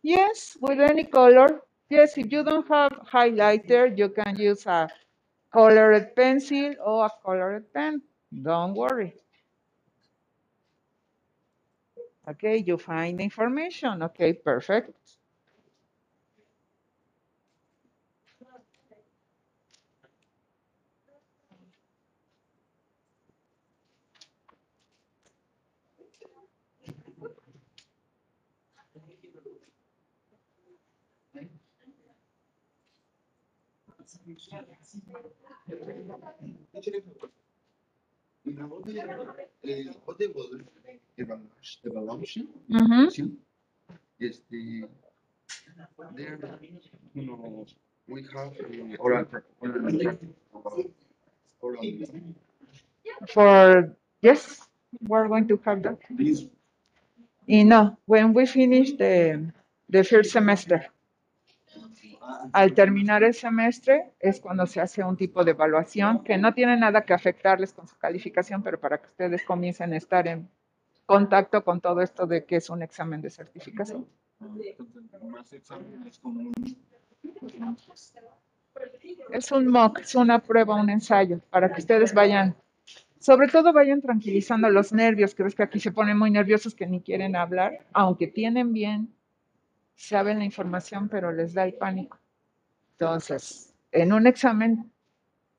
[0.02, 1.62] Yes, with any color.
[1.90, 4.88] Yes, if you don't have highlighter, you can use a
[5.52, 8.02] colored pencil or a colored pen.
[8.43, 9.14] Don't worry.
[12.28, 14.02] Okay, you find information.
[14.04, 15.18] Okay, perfect.
[46.16, 46.40] There,
[47.14, 47.66] you know,
[48.08, 49.26] we have uh, oral,
[49.62, 50.18] oral,
[51.62, 51.84] oral,
[53.30, 54.68] For, yes,
[55.08, 56.00] we're going to have that.
[56.10, 56.48] this,
[57.48, 59.52] Y no, when we finish the,
[59.90, 60.86] the first semester.
[62.54, 66.78] Al terminar el semestre es cuando se hace un tipo de evaluación que no tiene
[66.78, 70.50] nada que afectarles con su calificación, pero para que ustedes comiencen a estar en
[71.06, 74.08] contacto con todo esto de que es un examen de certificación.
[79.32, 82.56] Es un mock, es una prueba, un ensayo, para que ustedes vayan,
[83.20, 86.88] sobre todo vayan tranquilizando los nervios, que ves que aquí se ponen muy nerviosos que
[86.88, 89.14] ni quieren hablar, aunque tienen bien,
[90.00, 92.18] saben la información, pero les da el pánico.
[92.93, 94.91] Entonces, en un examen,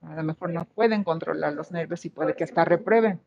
[0.01, 3.21] a lo mejor no pueden controlar los nervios y puede que hasta reprueben,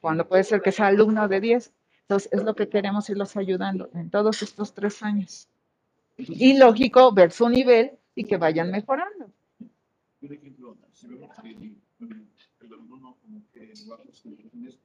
[0.00, 1.72] cuando puede ser que sea alumno de 10.
[2.00, 5.48] Entonces, es lo que queremos irlos ayudando en todos estos tres años.
[6.16, 9.30] Y lógico, ver su nivel y que vayan mejorando.
[10.20, 11.50] Por ejemplo, si vemos que
[12.66, 14.78] el alumno como que baja sus calificaciones,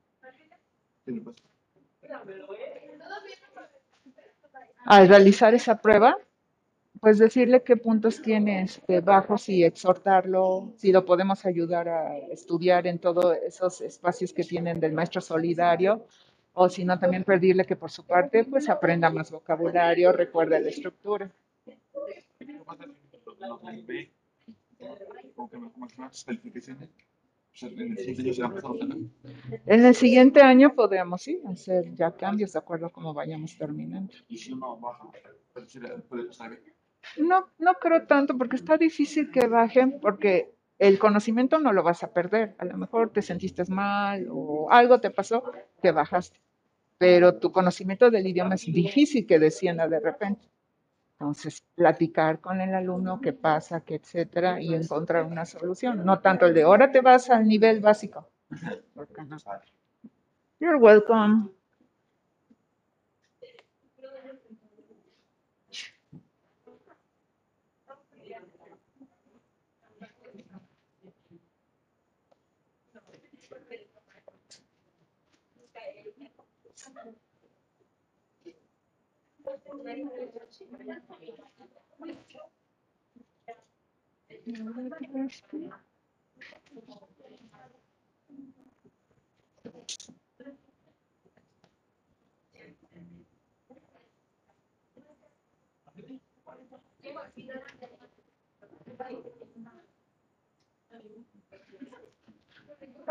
[1.06, 1.44] ¿qué le pasa?
[4.86, 6.18] Al realizar esa prueba,
[7.00, 12.88] pues decirle qué puntos tiene este, bajos y exhortarlo, si lo podemos ayudar a estudiar
[12.88, 16.06] en todos esos espacios que tienen del maestro solidario,
[16.54, 20.70] o si no, también pedirle que por su parte, pues aprenda más vocabulario, recuerde la
[20.70, 21.32] estructura.
[21.66, 21.78] ¿Qué
[27.64, 29.12] en el siguiente año se han pasado también.
[29.66, 34.14] En el siguiente año podemos sí, hacer ya cambios de acuerdo a cómo vayamos terminando.
[34.28, 35.10] Y si baja,
[36.08, 36.28] puede.
[37.18, 42.04] No, no creo tanto porque está difícil que bajen porque el conocimiento no lo vas
[42.04, 42.56] a perder.
[42.58, 45.44] A lo mejor te sentiste mal o algo te pasó
[45.82, 46.40] que bajaste,
[46.98, 50.48] pero tu conocimiento del idioma es difícil que descienda de repente.
[51.20, 56.06] Entonces, platicar con el alumno qué pasa, qué etcétera, y encontrar una solución.
[56.06, 58.30] No tanto el de ahora te vas al nivel básico.
[58.96, 59.06] No.
[60.60, 61.50] You're welcome.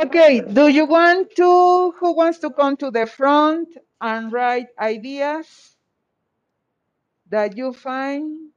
[0.02, 3.68] Okay, do you want to, who wants to come to the front
[4.00, 5.77] and write ideas
[7.30, 8.50] that you find?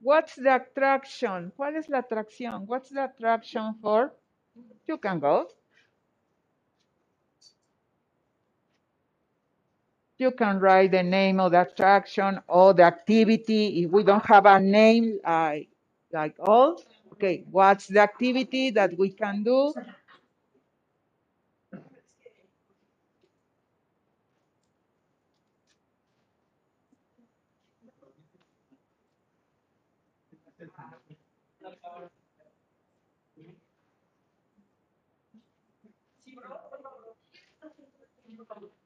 [0.00, 1.52] What's the attraction?
[1.56, 2.66] ¿Cuál es la atracción?
[2.66, 4.12] What's the attraction for?
[4.86, 5.48] You can go.
[10.18, 13.84] You can write the name of the attraction or the activity.
[13.84, 15.68] If we don't have a name like,
[16.12, 16.82] like all,
[17.12, 19.72] okay, what's the activity that we can do?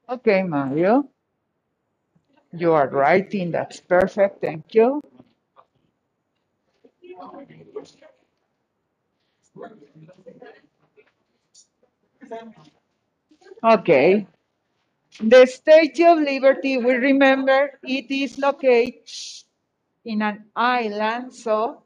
[0.09, 1.09] Okay, Mario.
[2.53, 3.51] You are writing.
[3.51, 4.41] That's perfect.
[4.41, 5.01] Thank you.
[13.63, 14.27] Okay.
[15.19, 19.09] The Statue of Liberty, we remember it is located
[20.05, 21.83] in an island, so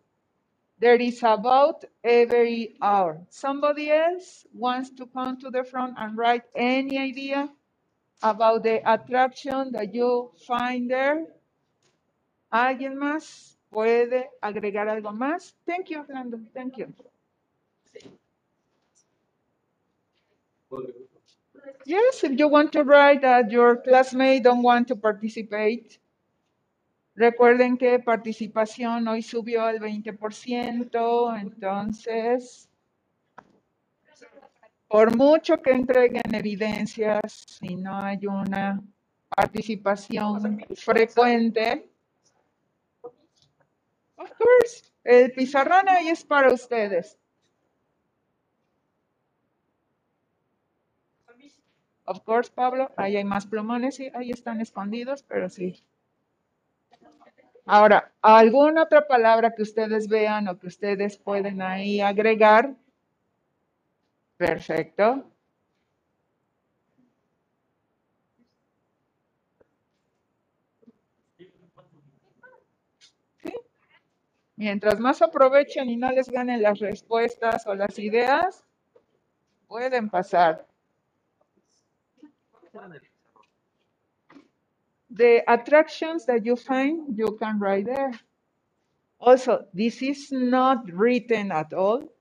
[0.80, 3.22] there is about every hour.
[3.30, 7.50] Somebody else wants to come to the front and write any idea
[8.22, 11.28] about the attraction that you find there?
[12.52, 15.56] ¿Alguien más puede agregar algo más?
[15.66, 16.40] Thank you, Orlando.
[16.54, 16.94] Thank you.
[21.86, 26.00] Yes, if you want to write that your classmate don't want to participate.
[27.16, 32.70] Recuerden que participación hoy subió al 20%, entonces,
[34.92, 38.84] por mucho que entreguen evidencias, si no hay una
[39.34, 41.90] participación frecuente,
[44.18, 47.18] of course, el pizarrón ahí es para ustedes.
[52.04, 55.82] Of course, Pablo, ahí hay más plumones, sí, ahí están escondidos, pero sí.
[57.66, 62.76] Ahora, ¿alguna otra palabra que ustedes vean o que ustedes pueden ahí agregar?
[64.42, 65.24] Perfecto.
[74.56, 78.66] Mientras más aprovechen y no les ganen las respuestas o las ideas,
[79.68, 80.66] pueden pasar.
[85.12, 88.20] The attractions that you find, you can write there.
[89.20, 92.12] Also, this is not written at all,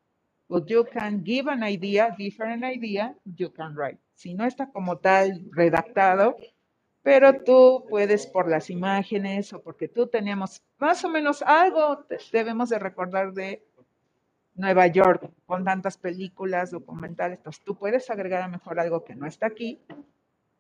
[0.51, 4.01] but you can give an idea, different idea, you can write.
[4.15, 6.37] Si no está como tal redactado,
[7.03, 12.69] pero tú puedes por las imágenes o porque tú teníamos más o menos algo debemos
[12.69, 13.65] de recordar de
[14.55, 19.27] Nueva York con tantas películas, documentales, entonces tú puedes agregar a mejor algo que no
[19.27, 19.81] está aquí,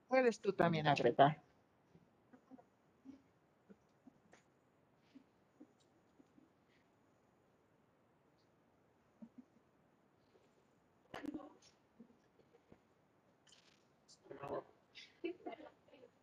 [0.06, 1.42] puedes tú también agregar.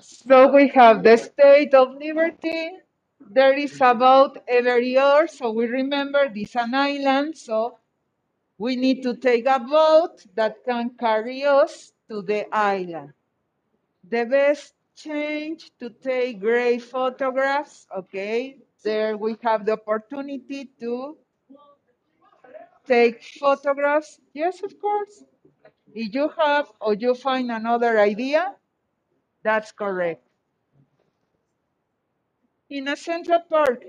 [0.00, 2.70] So we have the state of liberty.
[3.20, 7.78] There is about every year, so we remember this is an island, so
[8.58, 13.12] we need to take a boat that can carry us to the island.
[14.08, 17.86] The best change to take great photographs.
[17.96, 21.16] Okay, there we have the opportunity to
[22.86, 24.20] take photographs.
[24.34, 25.24] Yes, of course.
[25.94, 28.54] If you have or you find another idea,
[29.42, 30.24] that's correct.
[32.70, 33.84] In a Central Park,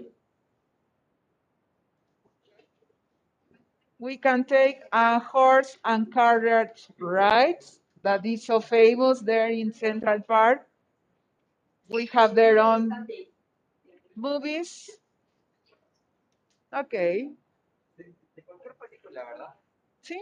[3.99, 10.19] we can take a horse and carriage rides that is so famous there in Central
[10.21, 10.67] Park.
[11.93, 12.89] We have their own
[14.15, 14.89] movies.
[16.73, 17.29] Okay.
[20.01, 20.17] Sí.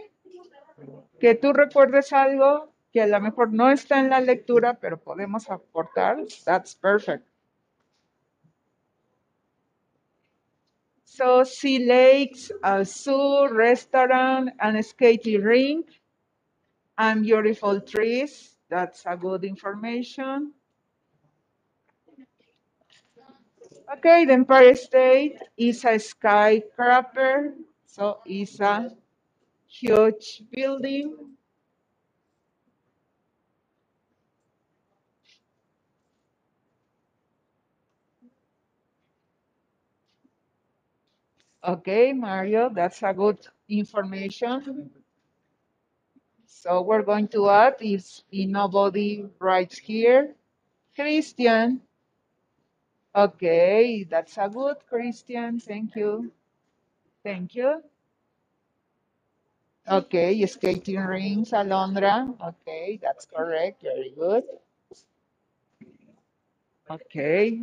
[1.18, 5.48] Que tú recuerdes algo que a lo mejor no está en la lectura, pero podemos
[5.48, 6.18] aportar.
[6.44, 7.26] That's perfect.
[11.04, 15.88] So, sea lakes, a zoo, restaurant, and a skating rink,
[16.98, 18.58] and beautiful trees.
[18.68, 20.52] That's a good information.
[23.90, 27.54] Okay, the Empire State is a skyscraper,
[27.86, 28.90] so it's a
[29.68, 31.36] huge building.
[41.64, 44.90] Okay, Mario, that's a good information.
[46.46, 50.34] So we're going to add if nobody writes here.
[50.94, 51.82] Christian.
[53.14, 55.60] Okay, that's a good Christian.
[55.60, 56.32] Thank you.
[57.24, 57.82] Thank you.
[59.88, 62.34] Okay, skating rings, Alondra.
[62.40, 63.82] Okay, that's correct.
[63.82, 64.44] Very good.
[66.90, 67.62] Okay.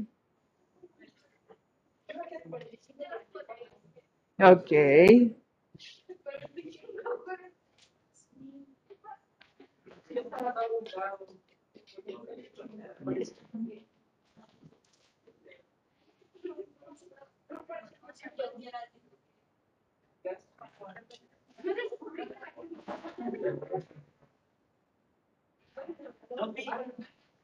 [4.42, 5.32] Okay.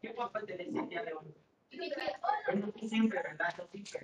[0.01, 1.34] ¿Qué puedo pertenecer el día de hoy?
[2.45, 3.53] Bueno, siempre, ¿verdad?
[3.58, 4.01] No siempre.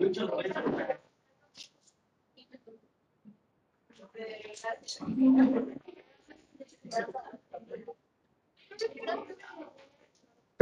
[0.00, 1.00] Mucho ¿verdad?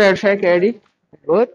[0.01, 0.83] Perfect, Eric.
[1.27, 1.51] Good.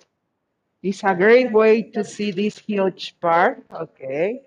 [0.84, 3.60] It's a great way to see this huge park.
[3.74, 4.42] Okay.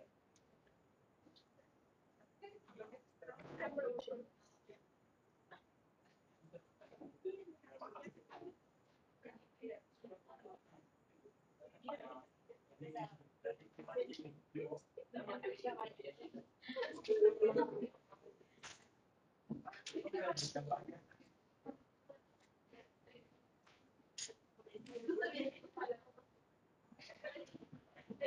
[25.08, 25.40] scusami.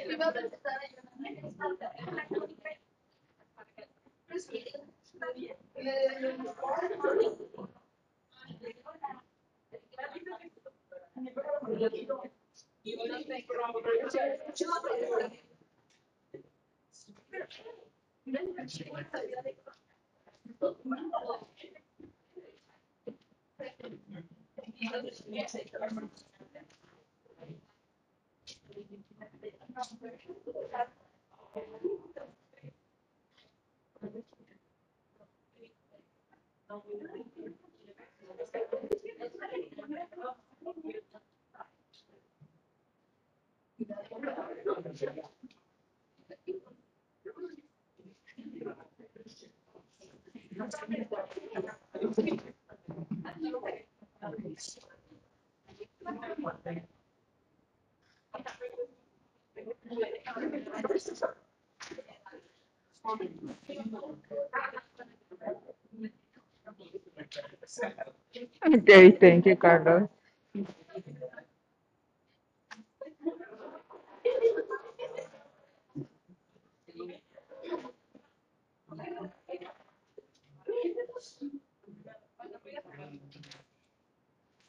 [0.07, 1.01] Mi vado a stare io.
[4.27, 4.63] Così,
[5.01, 5.55] sta via.
[12.83, 13.53] Io non tengo
[14.09, 15.39] cioè, ce l'ho proprio.
[18.23, 19.79] Non ci guarda via le cose.
[28.91, 29.03] 嗯
[44.67, 45.23] 好的谢谢
[56.53, 57.00] 谢谢谢
[68.65, 70.07] Okay, thank you, Carlos.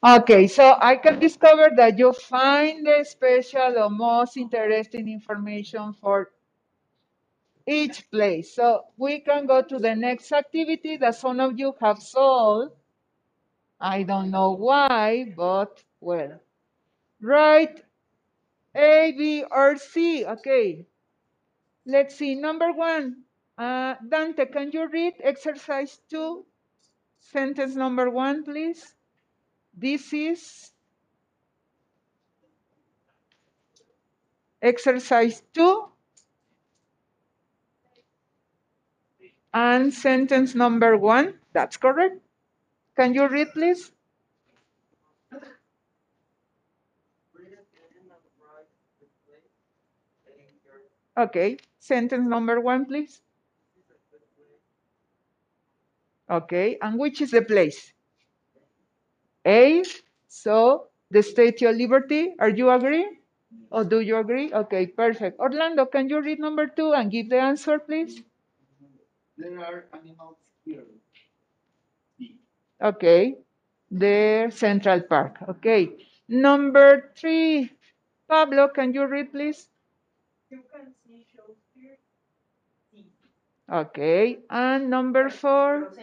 [0.05, 6.31] Okay, so I can discover that you find the special or most interesting information for
[7.65, 8.53] each place.
[8.53, 12.73] So we can go to the next activity that some of you have solved.
[13.79, 16.41] I don't know why, but well.
[17.21, 17.85] Write
[18.75, 20.25] A, B, or C.
[20.25, 20.85] Okay.
[21.85, 22.35] Let's see.
[22.35, 23.23] Number one.
[23.57, 26.45] Uh, Dante, can you read exercise two,
[27.19, 28.95] sentence number one, please?
[29.73, 30.71] This is
[34.61, 35.89] exercise two.
[39.53, 42.19] And sentence number one, that's correct.
[42.95, 43.91] Can you read, please?
[51.15, 53.21] Okay, sentence number one, please.
[56.29, 57.93] Okay, and which is the place?
[59.45, 59.83] A,
[60.27, 63.19] so the Statue of Liberty, are you agree?
[63.71, 64.53] Or do you agree?
[64.53, 65.39] Okay, perfect.
[65.39, 68.21] Orlando, can you read number two and give the answer, please?
[69.37, 70.85] There are animals here.
[72.81, 73.35] Okay,
[73.91, 75.37] the Central Park.
[75.49, 75.89] Okay,
[76.27, 77.71] number three.
[78.27, 79.69] Pablo, can you read, please?
[80.49, 81.97] You can see shows here.
[83.71, 85.93] Okay, and number four.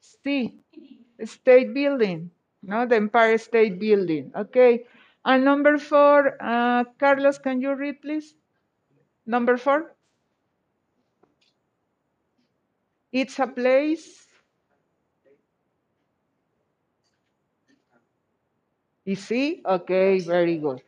[0.00, 0.54] C,
[1.24, 2.30] State Building,
[2.62, 4.32] no, the Empire State Building.
[4.36, 4.84] Okay,
[5.24, 8.34] and number four, uh, Carlos, can you read, please?
[9.26, 9.94] Number four.
[13.12, 14.26] It's a place.
[19.04, 19.62] You see?
[19.64, 20.82] Okay, very good.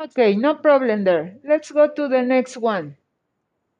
[0.00, 1.38] Okay, no problem there.
[1.44, 2.96] Let's go to the next one.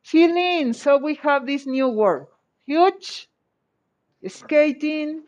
[0.02, 0.72] Fill in.
[0.72, 2.26] So we have this new word.
[2.66, 3.28] Huge,
[4.26, 5.22] skating,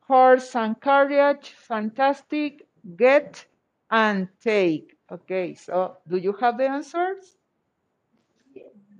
[0.00, 2.66] horse and carriage, fantastic,
[2.96, 3.44] get,
[3.90, 4.96] and take.
[5.10, 7.36] Okay, so do you have the answers?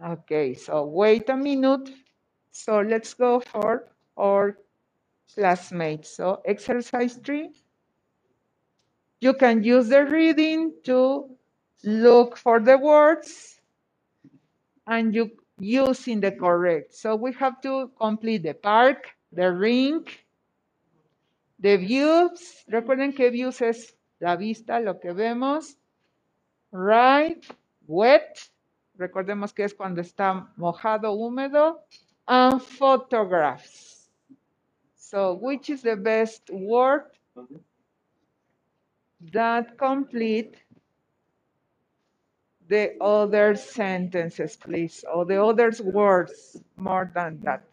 [0.05, 1.91] Okay, so wait a minute.
[2.53, 4.57] So let's go for our
[5.35, 6.11] classmates.
[6.11, 7.51] So exercise three.
[9.21, 11.29] You can use the reading to
[11.85, 13.61] look for the words
[14.87, 16.95] and you using the correct.
[16.95, 20.07] So we have to complete the park, the ring,
[21.59, 22.65] the views.
[22.69, 25.77] Recuerden que views es la vista, lo que vemos.
[26.73, 27.45] Right,
[27.87, 28.51] wet.
[28.99, 31.81] Recordemos que es cuando está mojado, húmedo.
[32.27, 34.09] And photographs.
[34.97, 37.07] So which is the best word
[39.33, 40.57] that complete
[42.69, 47.65] the other sentences, please, or the other words more than that.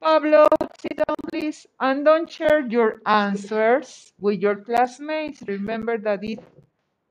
[0.00, 0.48] Pablo,
[0.80, 5.42] sit down, please, and don't share your answers with your classmates.
[5.48, 6.42] Remember that it's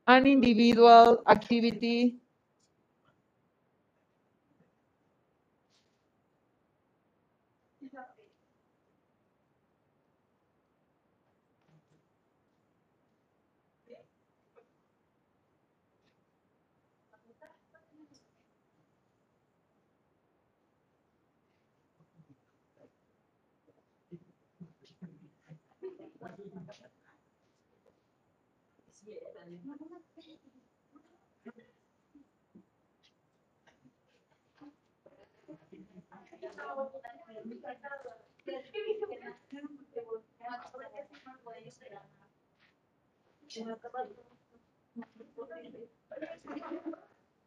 [0.07, 2.22] an individual activity.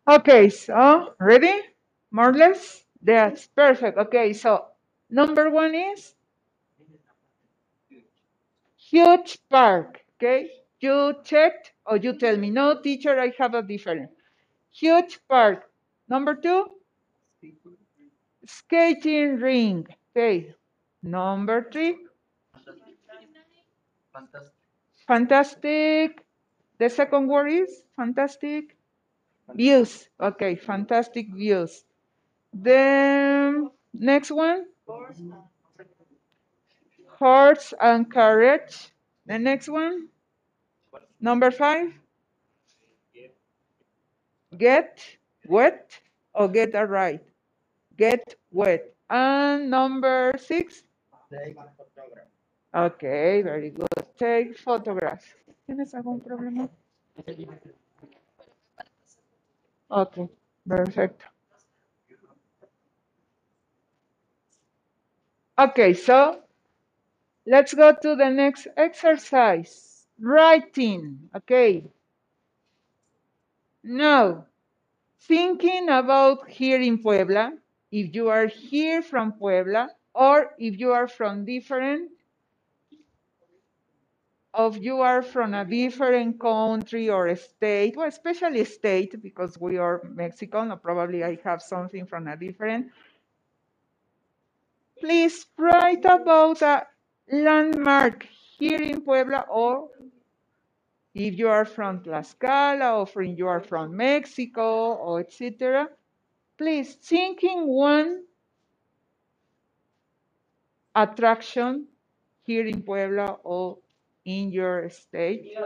[0.09, 1.61] Okay, so ready?
[2.11, 2.85] More or less?
[3.03, 3.97] That's perfect.
[3.99, 4.67] Okay, so
[5.11, 6.15] number one is
[8.91, 10.05] huge park.
[10.17, 14.11] Okay, you checked or you tell me, no, teacher, I have a different.
[14.73, 15.71] Huge park.
[16.09, 16.71] Number two,
[18.47, 19.87] skating ring.
[20.17, 20.55] Okay,
[21.03, 21.97] number three,
[24.13, 24.53] Fantastic.
[25.07, 26.25] fantastic.
[26.79, 28.77] The second word is fantastic
[29.55, 30.09] views.
[30.21, 31.85] Okay, fantastic views.
[32.53, 35.21] Then next one, horse
[37.19, 38.93] carriage.
[39.27, 40.09] The next one,
[41.21, 41.93] number five,
[44.57, 45.01] get
[45.47, 45.99] wet
[46.35, 47.23] or get a right.
[47.97, 48.95] Get wet.
[49.11, 50.83] And number six,
[52.75, 53.89] okay, very good.
[54.19, 55.27] Take photographs.
[55.69, 56.69] ¿Tienes algún problema?
[59.91, 60.29] Okay,
[60.69, 61.23] perfect.
[65.59, 66.46] Okay, so
[67.47, 70.07] let's go to the next exercise.
[70.21, 71.85] Writing, okay.
[73.85, 74.47] Now,
[75.21, 77.53] thinking about here in Puebla,
[77.93, 82.11] if you are here from Puebla or if you are from different
[84.57, 89.77] of you are from a different country or a state, well, especially state, because we
[89.77, 92.87] are Mexican, or probably I have something from a different.
[94.99, 96.87] Please write about a
[97.31, 98.27] landmark
[98.59, 99.89] here in Puebla, or
[101.15, 105.89] if you are from Tlaxcala, or if you are from Mexico, or etc.
[106.59, 108.23] Please think in one
[110.95, 111.87] attraction
[112.45, 113.79] here in Puebla or
[114.25, 115.57] in your state?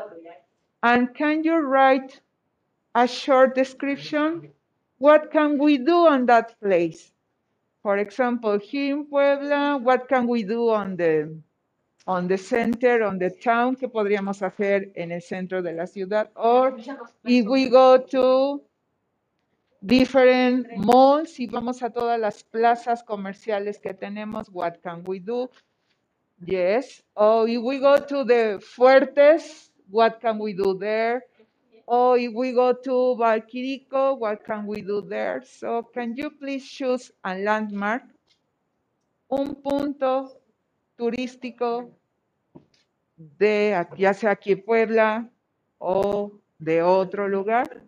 [0.82, 2.20] And can you write
[2.94, 4.50] a short description?
[4.98, 7.12] What can we do on that place?
[7.82, 11.40] For example, here in Puebla, what can we do on the
[12.06, 13.76] on the center, on the town?
[13.76, 16.30] ¿Qué podríamos hacer en el centro de la ciudad?
[16.34, 16.76] Or
[17.24, 18.62] if we go to
[19.84, 25.50] different malls, si vamos a todas las plazas comerciales que tenemos, what can we do?
[26.44, 27.02] Yes.
[27.16, 31.22] Or if we go to the Fuertes, what can we do there?
[31.86, 35.42] Or if we go to Valquirico, what can we do there?
[35.44, 38.02] So can you please choose a landmark?
[39.28, 40.39] Un punto
[41.00, 41.90] turístico
[43.16, 45.30] de ya sea aquí Puebla
[45.78, 47.82] o de otro lugar.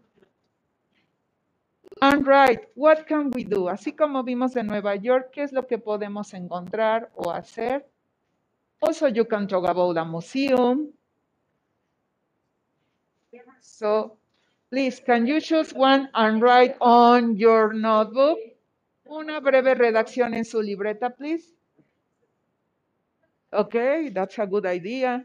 [2.01, 3.69] And right, what can we do?
[3.69, 7.87] Así como vimos de Nueva York, ¿qué es lo que podemos encontrar o hacer?
[8.81, 10.91] Also, you can talk about a museum.
[13.61, 14.17] So,
[14.71, 18.39] please, can you choose one and write on your notebook?
[19.05, 21.55] Una breve redacción en su libreta, please.
[23.53, 25.25] Okay, that's a good idea.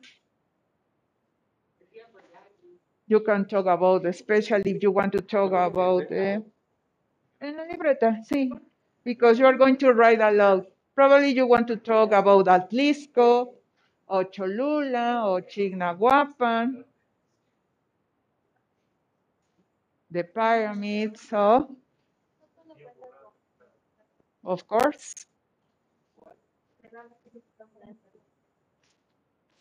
[3.07, 6.39] You can talk about, especially if you want to talk about, eh,
[7.41, 8.49] en la libreta, sí,
[9.03, 10.67] because you're going to write a lot.
[10.95, 13.55] Probably you want to talk about Atlisco,
[14.07, 16.83] or Cholula, or Chignahuapan,
[20.11, 21.77] the pyramids, so,
[24.43, 25.13] of course.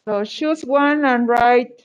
[0.06, 1.84] So choose one and write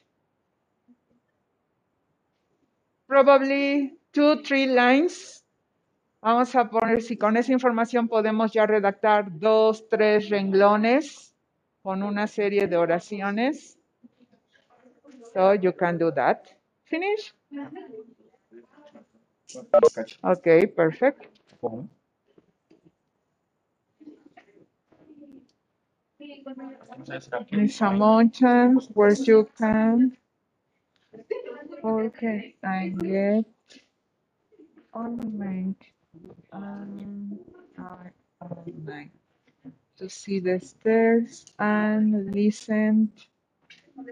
[3.08, 5.44] probably two, three lines.
[6.22, 11.34] Vamos a poner si con esa información podemos ya redactar dos, tres renglones
[11.82, 13.80] con una serie de oraciones.
[15.34, 16.46] So you can do that.
[16.86, 17.34] Finish?
[20.24, 21.26] Okay, perfect.
[27.82, 30.18] Amoncha, where you can.
[31.84, 33.46] Okay, I get
[34.94, 35.76] my
[39.98, 43.12] to see the stairs and listen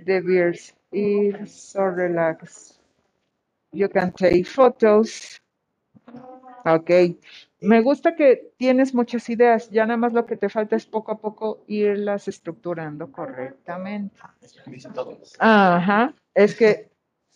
[0.05, 0.73] the birds.
[0.91, 2.79] It's so relaxed.
[3.73, 5.39] You can take photos.
[6.65, 7.15] Ok.
[7.61, 9.69] Me gusta que tienes muchas ideas.
[9.69, 14.15] Ya nada más lo que te falta es poco a poco irlas estructurando correctamente.
[15.39, 16.13] Ajá.
[16.33, 16.89] Es que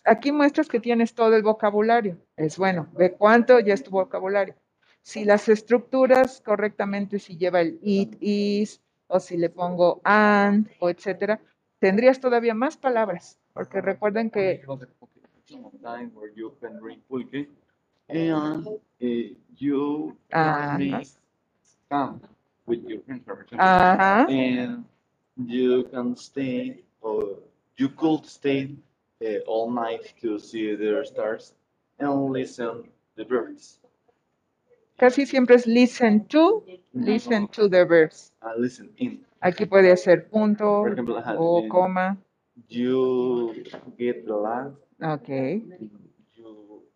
[0.04, 2.16] aquí muestras que tienes todo el vocabulario.
[2.36, 2.88] Es bueno.
[2.96, 4.54] Ve cuánto ya es tu vocabulario.
[5.02, 10.88] Si las estructuras correctamente, si lleva el it, is, o si le pongo and, o
[10.88, 11.40] etcétera,
[11.78, 13.38] tendrías todavía más palabras.
[13.52, 14.62] Porque recuerden que
[18.08, 18.68] time where you and
[19.02, 20.98] uh, you Ah, can no.
[20.98, 21.08] make
[21.90, 22.26] camp
[22.66, 23.58] with your for example.
[23.58, 24.26] Ajá.
[24.28, 24.84] And
[25.46, 27.36] you can stay, or
[27.76, 28.70] you could stay
[29.24, 31.52] uh, all night to see the stars
[31.98, 32.84] and listen
[33.16, 33.78] the birds.
[34.98, 38.32] casi siempre es listen to, listen to the birds.
[38.42, 39.24] Uh, listen in.
[39.40, 42.16] Aquí puede ser punto uh, o in- coma.
[42.68, 43.52] You
[43.98, 44.78] get relaxed.
[45.02, 45.62] Ok.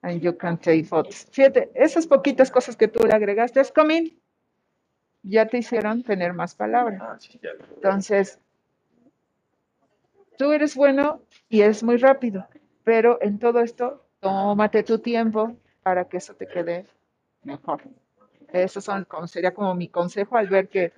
[0.02, 1.26] And you can take photos.
[1.32, 4.10] Fíjate, esas poquitas cosas que tú le agregaste es coming.
[5.22, 7.00] Ya te hicieron tener más palabras.
[7.02, 7.18] Ah.
[7.74, 8.38] Entonces,
[10.36, 12.46] tú eres bueno y es muy rápido,
[12.84, 16.86] pero en todo esto, tómate tu tiempo para que eso te quede
[17.42, 17.82] mejor.
[18.52, 20.92] Eso son, sería como mi consejo al ver que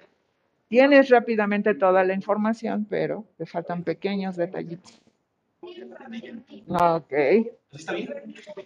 [0.69, 5.01] tienes rápidamente toda la información, pero te faltan pequeños detallitos.
[5.63, 7.13] Ok.
[7.73, 8.09] ¿Está bien?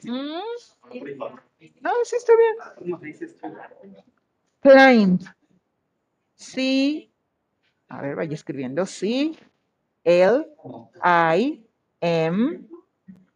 [0.05, 0.41] Mm,
[1.81, 2.57] No, sí está bien.
[2.79, 3.53] ¿Cómo se dice esto?
[4.61, 5.21] Climb.
[6.37, 7.11] C.
[7.89, 8.87] A ver, vaya escribiendo.
[8.87, 9.33] C.
[10.05, 10.47] L.
[11.03, 11.65] I.
[12.01, 12.61] M.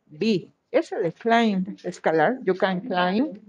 [0.07, 0.53] B.
[0.71, 2.39] Ese de climb, escalar.
[2.45, 3.41] You can climb.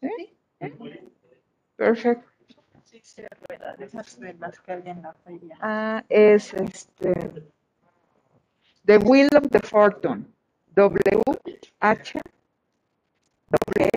[0.00, 0.36] ¿Sí?
[1.76, 2.28] Perfecto.
[2.84, 5.58] Sí, sí, la rueda, de esas ruedas que hay en la feria.
[5.60, 7.12] Ah, es este.
[8.84, 10.26] The Wheel of the Fortune.
[10.74, 11.22] W
[11.80, 12.20] H
[13.50, 13.90] W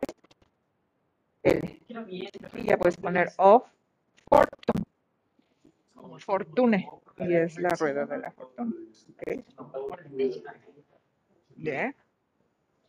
[1.43, 1.81] L.
[2.53, 3.63] Y ya puedes poner of
[4.29, 4.85] Fortune.
[6.19, 6.89] Fortune.
[7.19, 8.73] Y es la rueda de la fortuna.
[9.11, 9.45] Ok.
[11.55, 11.95] Bien.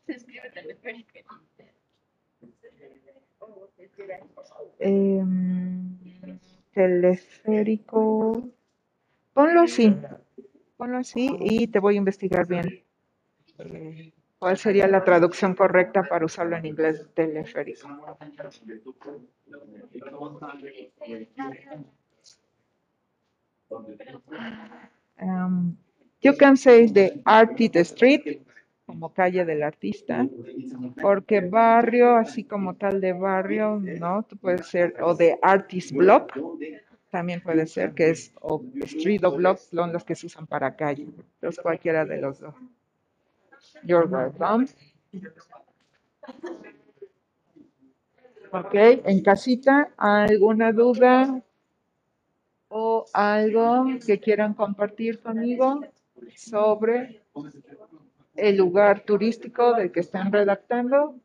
[0.07, 1.19] Se escribe teleférico.
[4.79, 5.99] Em,
[6.73, 8.03] teleférico.
[9.35, 9.97] Ponlo así.
[10.77, 12.85] Ponlo así y te voy a investigar bien.
[13.59, 17.89] eh, ¿Cuál sería la traducción correcta para usarlo en inglés teleférico?
[26.21, 28.43] You can say the artist street,
[28.87, 30.27] como calle del artista,
[31.01, 36.33] porque barrio, así como tal de barrio, no, tú puedes ser, o de artist block,
[37.11, 40.75] también puede ser, que es, o street o block, son los que se usan para
[40.75, 42.55] calle, entonces cualquiera de los dos.
[43.85, 44.67] You're welcome.
[48.51, 51.43] Ok, en casita, ¿alguna duda
[52.69, 55.81] o algo que quieran compartir conmigo
[56.37, 57.23] sobre
[58.37, 61.17] el lugar turístico del que están redactando?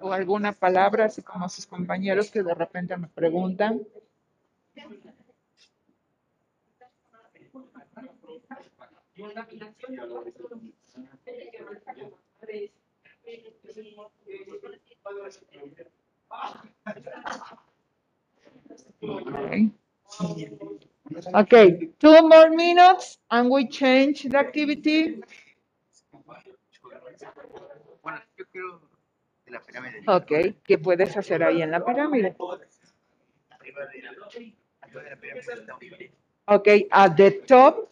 [0.00, 3.80] O alguna palabra, así como sus compañeros que de repente me preguntan.
[21.34, 21.88] Okay.
[21.98, 25.20] Two more minutes and we change the activity.
[30.06, 30.32] Ok,
[30.64, 32.36] ¿qué puedes hacer ahí en la pirámide?
[36.46, 37.88] Ok, at the top,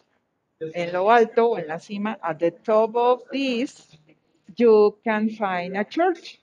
[0.59, 3.87] en lo alto o en la cima, at the top of this,
[4.55, 6.41] you can find a church.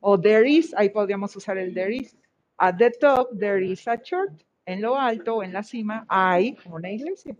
[0.00, 2.16] O there is, ahí podríamos usar el there is.
[2.58, 4.44] At the top, there is a church.
[4.66, 7.34] En lo alto en la cima hay una iglesia.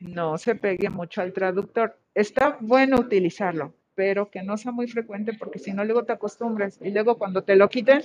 [0.00, 1.96] No se pegue mucho al traductor.
[2.14, 6.78] Está bueno utilizarlo, pero que no sea muy frecuente porque si no luego te acostumbras
[6.82, 8.02] y luego cuando te lo quiten.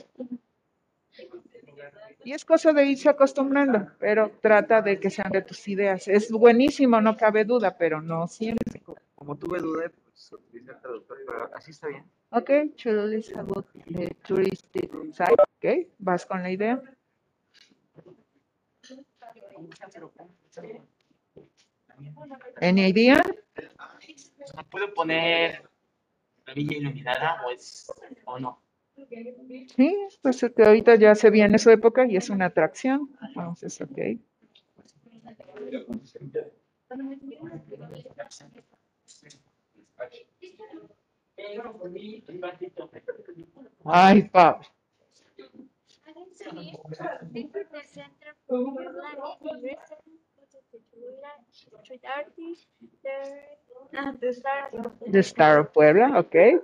[2.23, 6.07] Y es cosa de irse acostumbrando, pero trata de que sean de tus ideas.
[6.07, 8.81] Es buenísimo, no cabe duda, pero no siempre.
[9.15, 9.91] Como tuve duda,
[11.53, 12.05] así está bien.
[12.29, 15.33] Ok, Chulul is about the touristic site.
[15.33, 16.81] Ok, vas con la idea.
[22.61, 23.21] ¿Any idea?
[24.55, 25.69] ¿No puedo poner
[26.45, 27.91] la villa iluminada o, es,
[28.25, 28.61] o no?
[29.75, 33.09] Sí, pues ahorita ya se viene su época y es una atracción.
[33.21, 33.97] Entonces, ok.
[43.85, 44.65] Ay, Pablo.
[55.07, 56.55] The Star of Puebla, okay.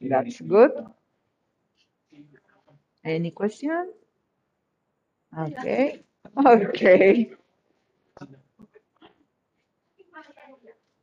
[0.00, 0.72] That's good.
[3.04, 3.92] Any question?
[5.38, 6.02] Okay.
[6.46, 7.32] Okay.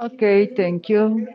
[0.00, 1.28] Okay, thank you.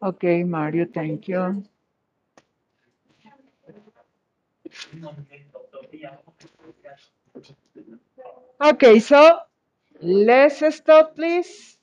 [0.00, 1.64] Okay, Mario, thank you.
[8.60, 9.38] Okay, so
[10.02, 11.78] let's stop, please.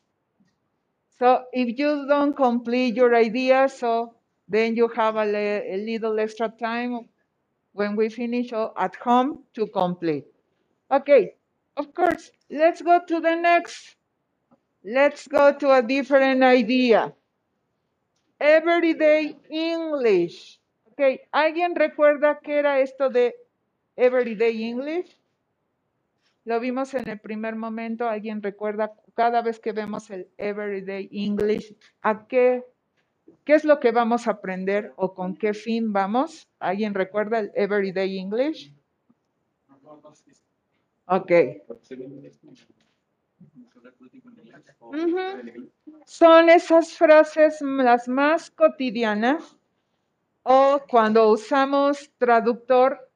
[1.19, 4.15] So if you don't complete your idea, so
[4.49, 7.07] then you have a, a little extra time
[7.73, 10.25] when we finish at home to complete.
[10.91, 11.35] Okay,
[11.77, 13.95] of course, let's go to the next.
[14.83, 17.13] Let's go to a different idea.
[18.39, 20.59] Everyday English.
[20.91, 23.35] Okay, ¿alguien recuerda qué era esto de
[23.95, 25.15] Everyday English?
[26.43, 28.09] Lo vimos en el primer momento.
[28.09, 31.75] ¿Alguien recuerda cada vez que vemos el Everyday English?
[32.01, 32.63] ¿A qué,
[33.45, 36.49] qué es lo que vamos a aprender o con qué fin vamos?
[36.59, 38.73] ¿Alguien recuerda el Everyday English?
[41.11, 41.29] Ok.
[46.05, 49.57] Son esas frases las más cotidianas
[50.43, 53.09] o cuando usamos traductor,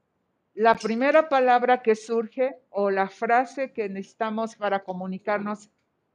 [0.56, 5.70] la primera palabra que surge o la frase que necesitamos para comunicarnos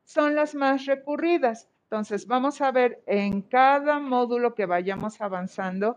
[0.05, 1.67] son las más recurridas.
[1.85, 5.97] Entonces, vamos a ver en cada módulo que vayamos avanzando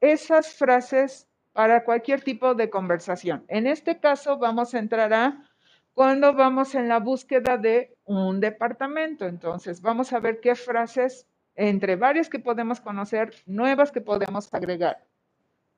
[0.00, 3.44] esas frases para cualquier tipo de conversación.
[3.48, 5.48] En este caso, vamos a entrar a
[5.94, 9.24] cuando vamos en la búsqueda de un departamento.
[9.26, 15.04] Entonces, vamos a ver qué frases, entre varias que podemos conocer, nuevas que podemos agregar.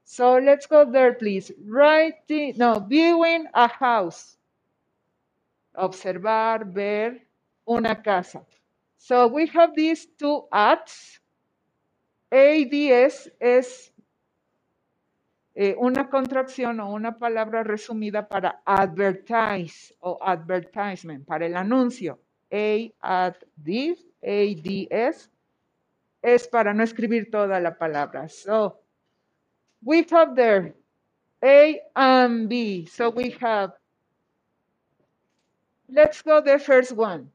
[0.04, 1.54] So let's go there, please.
[1.66, 4.38] Writing, no, viewing a house.
[5.74, 7.26] Observar, ver
[7.66, 8.42] una casa.
[8.96, 11.20] So we have these two ads.
[12.32, 13.92] ADS es
[15.58, 22.20] eh, una contracción o una palabra resumida para advertise o advertisement, para el anuncio.
[22.52, 24.04] ADS
[26.22, 28.28] es para no escribir toda la palabra.
[28.28, 28.80] So,
[29.82, 30.74] we have there
[31.42, 32.86] A and B.
[32.86, 33.72] So we have,
[35.88, 37.30] let's go the first one.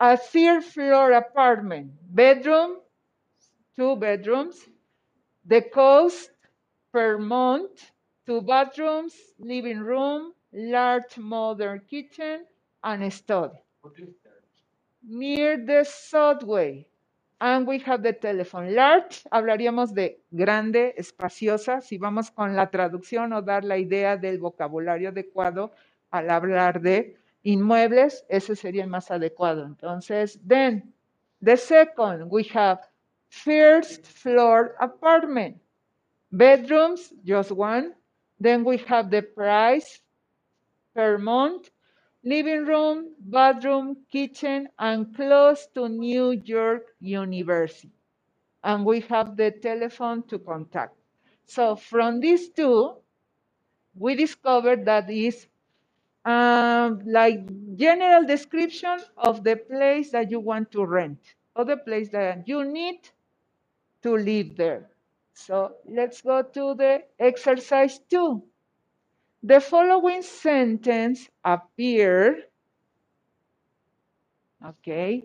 [0.00, 2.78] A third floor apartment, bedroom,
[3.76, 4.68] two bedrooms,
[5.46, 6.31] the cost
[6.92, 7.90] per month,
[8.26, 12.44] two bathrooms, living room, large modern kitchen,
[12.84, 13.58] and study.
[15.02, 16.86] Near the subway.
[17.40, 18.72] And we have the telephone.
[18.72, 24.38] Large, hablaríamos de grande, espaciosa, si vamos con la traducción o dar la idea del
[24.38, 25.72] vocabulario adecuado
[26.12, 29.64] al hablar de inmuebles, ese sería el más adecuado.
[29.64, 30.94] Entonces, then,
[31.42, 32.78] the second, we have
[33.28, 35.60] first floor apartment.
[36.32, 37.94] Bedrooms, just one.
[38.40, 40.00] Then we have the price
[40.94, 41.70] per month,
[42.24, 47.92] living room, bathroom, kitchen, and close to New York University.
[48.64, 50.96] And we have the telephone to contact.
[51.46, 52.96] So from these two,
[53.94, 55.46] we discovered that is
[56.24, 57.40] um, like
[57.76, 62.64] general description of the place that you want to rent or the place that you
[62.64, 63.00] need
[64.02, 64.91] to live there.
[65.34, 68.42] So let's go to the exercise two.
[69.42, 72.44] The following sentence appear,
[74.64, 75.24] okay,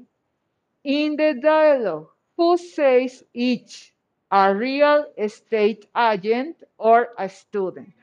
[0.83, 2.09] in the dialogue.
[2.37, 3.93] Who says each?
[4.31, 7.93] A real estate agent or a student?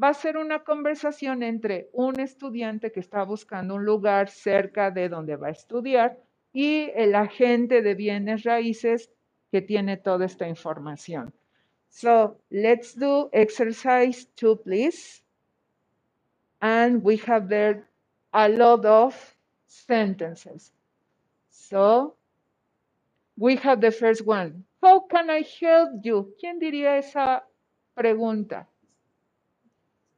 [0.00, 5.08] Va a ser una conversación entre un estudiante que está buscando un lugar cerca de
[5.08, 6.18] donde va a estudiar
[6.52, 9.10] y el agente de bienes raíces
[9.50, 11.32] que tiene toda esta información.
[11.90, 15.22] So let's do exercise two, please.
[16.60, 17.88] And we have there
[18.32, 19.14] a lot of
[19.66, 20.70] sentences.
[21.50, 22.14] So
[23.36, 24.64] we have the first one.
[24.82, 26.34] How can I help you?
[26.40, 27.42] ¿Quién diría esa
[27.96, 28.66] pregunta?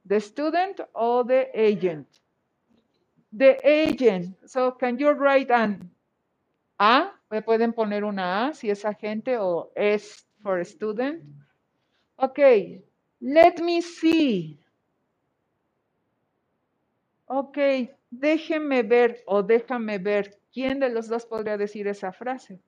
[0.07, 2.07] The student or the agent?
[3.33, 4.37] The agent.
[4.47, 5.91] So can you write an
[6.79, 7.11] A?
[7.31, 11.23] Me pueden poner una A si es agente o S for student.
[12.23, 12.85] Okay,
[13.21, 14.61] let me see.
[17.27, 17.57] Ok,
[18.11, 20.37] déjeme ver o déjame ver.
[20.53, 22.61] ¿Quién de los dos podría decir esa frase?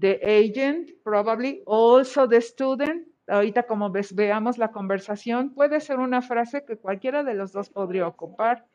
[0.00, 3.06] The agent, probably, also the student.
[3.28, 7.70] Ahorita como ves, veamos la conversación, puede ser una frase que cualquiera de los dos
[7.70, 8.66] podría ocupar.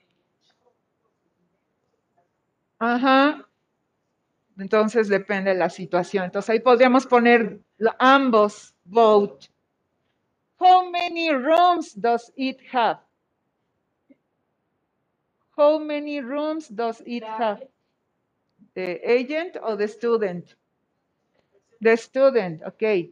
[2.79, 3.49] Ajá.
[4.59, 6.25] Entonces depende de la situación.
[6.25, 7.59] Entonces ahí podríamos poner
[7.99, 9.45] ambos, both.
[10.59, 12.99] How many rooms does it have?
[15.55, 17.61] How many rooms does it have?
[18.73, 20.55] The agent or the student?
[21.81, 23.11] The student, okay.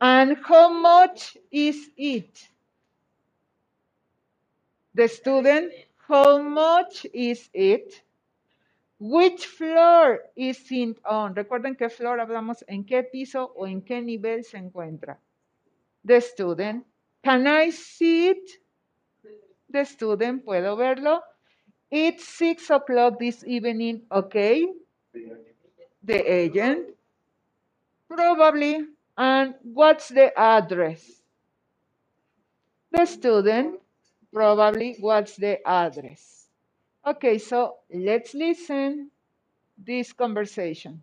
[0.00, 2.48] And how much is it?
[4.94, 5.72] The student,
[6.08, 8.02] how much is it?
[9.00, 11.34] Which floor is it on?
[11.34, 15.18] Recuerden qué floor hablamos, en qué piso o en qué nivel se encuentra.
[16.04, 16.84] The student,
[17.22, 18.50] can I see it?
[19.70, 21.20] The student, ¿puedo verlo?
[21.90, 24.66] It's six o'clock this evening, okay?
[26.02, 26.88] The agent,
[28.08, 28.84] probably.
[29.16, 31.22] And what's the address?
[32.90, 33.80] The student,
[34.32, 34.96] probably.
[35.00, 36.37] What's the address?
[37.06, 39.10] Okay, so let's listen
[39.76, 41.02] this conversation.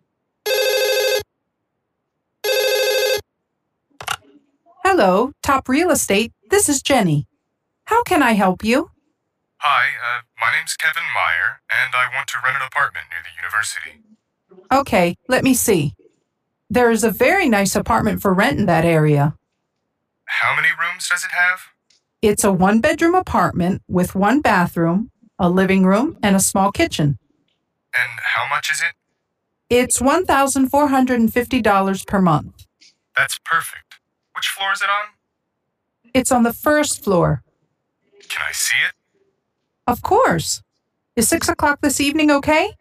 [4.84, 6.32] Hello, Top Real Estate.
[6.50, 7.26] This is Jenny.
[7.84, 8.90] How can I help you?
[9.58, 13.34] Hi, uh, my name's Kevin Meyer, and I want to rent an apartment near the
[13.36, 14.02] university.
[14.72, 15.94] Okay, let me see.
[16.70, 19.34] There is a very nice apartment for rent in that area.
[20.26, 21.60] How many rooms does it have?
[22.22, 27.18] It's a one bedroom apartment with one bathroom, a living room, and a small kitchen.
[27.96, 28.92] And how much is it?
[29.68, 32.66] It's $1,450 per month.
[33.16, 33.96] That's perfect.
[34.34, 35.06] Which floor is it on?
[36.14, 37.42] It's on the first floor.
[38.28, 38.92] Can I see it?
[39.86, 40.62] Of course.
[41.16, 42.74] Is 6 o'clock this evening okay?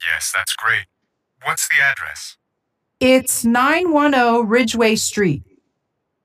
[0.00, 0.86] Yes, that's great.
[1.44, 2.36] What's the address?
[3.00, 5.42] It's 910 Ridgeway Street.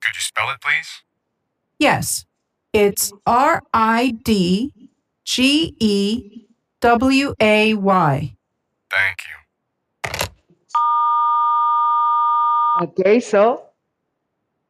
[0.02, 1.04] Could you spell it, please?
[1.80, 2.26] Yes,
[2.74, 4.72] it's R I D
[5.26, 6.46] G E
[6.80, 8.38] W A Y.
[8.92, 9.36] Thank you.
[12.84, 13.70] Okay, so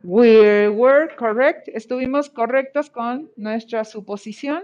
[0.03, 1.67] we were correct.
[1.67, 4.63] Estuvimos correctos con nuestra suposición.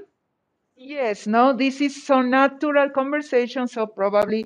[0.78, 4.46] Yes, no, this is so natural conversation, so probably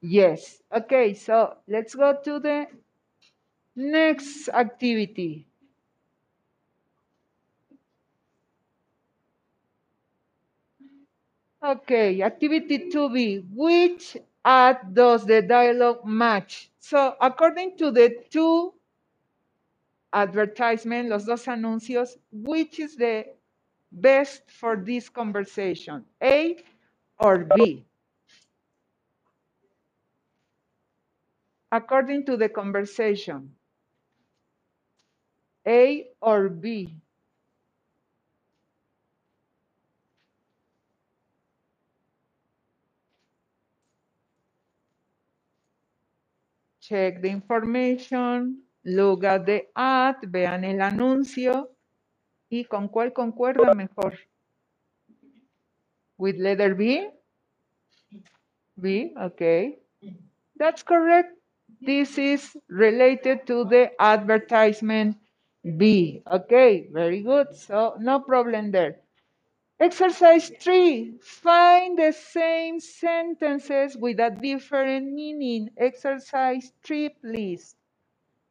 [0.00, 0.60] yes.
[0.74, 2.66] Okay, so let's go to the
[3.76, 5.46] next activity.
[11.62, 13.44] Okay, activity 2B.
[13.54, 16.70] Which ad does the dialogue match?
[16.78, 18.72] So, according to the two
[20.12, 23.26] advertisement, los dos anuncios, which is the
[23.92, 26.06] best for this conversation?
[26.22, 26.64] A
[27.18, 27.84] or B?
[31.70, 33.54] According to the conversation,
[35.66, 36.99] A or B?
[46.90, 51.70] Check the information, look at the ad, vean el anuncio
[52.50, 54.18] y con cuál concuerda mejor.
[56.18, 57.08] With letter B?
[58.74, 59.78] B, okay.
[60.56, 61.38] That's correct.
[61.80, 65.16] This is related to the advertisement
[65.76, 66.24] B.
[66.26, 67.54] Okay, very good.
[67.54, 68.96] So no problem there.
[69.80, 75.70] Exercise three, find the same sentences with a different meaning.
[75.78, 77.76] Exercise three, please.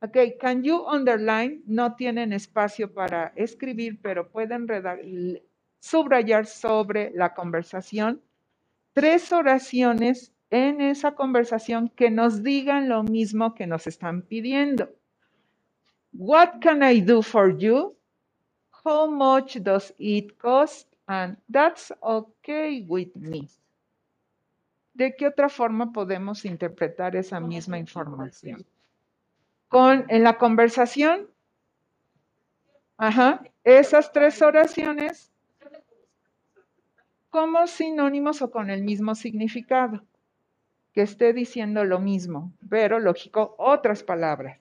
[0.03, 1.61] Okay, can you underline?
[1.67, 4.65] No tienen espacio para escribir, pero pueden
[5.79, 8.19] subrayar sobre la conversación
[8.93, 14.89] tres oraciones en esa conversación que nos digan lo mismo que nos están pidiendo.
[16.11, 17.95] What can I do for you?
[18.83, 20.88] How much does it cost?
[21.09, 23.49] And that's okay with me.
[24.93, 28.63] ¿De qué otra forma podemos interpretar esa misma información?
[29.69, 31.27] Con en la conversación,
[32.97, 35.31] ajá, esas tres oraciones
[37.31, 40.03] como sinónimos o con el mismo significado,
[40.93, 44.58] que esté diciendo lo mismo, pero lógico, otras palabras.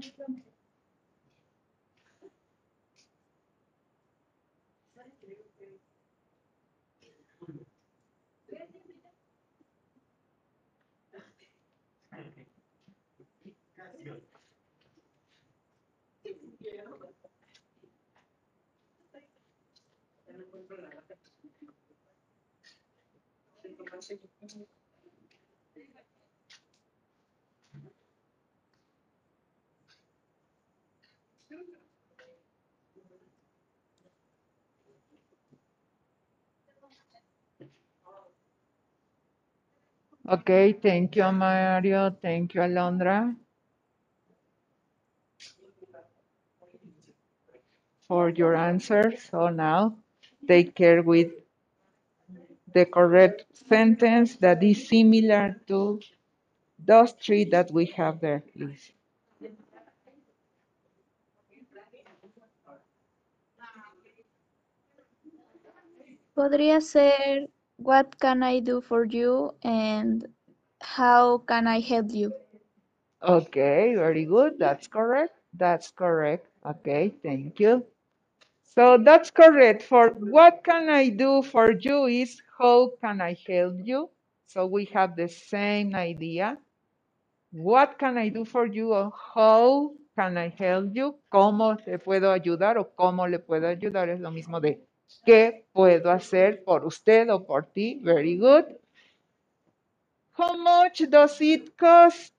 [0.00, 0.42] Thank.
[40.30, 42.10] Okay, thank you, Mario.
[42.22, 43.34] Thank you, Alondra.
[48.06, 49.16] For your answer.
[49.16, 49.96] So now
[50.46, 51.32] take care with
[52.72, 56.00] the correct sentence that is similar to
[56.78, 58.92] those three that we have there, please.
[66.36, 67.48] Podría ser
[67.82, 70.24] What can I do for you and
[70.80, 72.32] How can I help you?
[73.22, 74.58] Okay, very good.
[74.58, 75.32] That's correct.
[75.54, 76.46] That's correct.
[76.64, 77.84] Okay, thank you.
[78.62, 79.82] So that's correct.
[79.82, 84.10] For what can I do for you is how can I help you?
[84.46, 86.58] So we have the same idea.
[87.52, 91.18] What can I do for you or how can I help you?
[91.32, 94.08] ¿Cómo te puedo ayudar o cómo le puedo ayudar?
[94.10, 94.80] Es lo mismo de
[95.26, 98.00] ¿qué puedo hacer por usted o por ti?
[98.02, 98.66] Very good.
[100.32, 102.34] How much does it cost?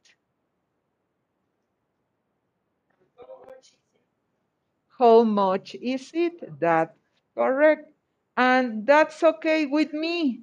[5.00, 6.60] How much is it?
[6.60, 6.98] That's
[7.36, 7.92] correct.
[8.38, 10.42] And that's okay with me.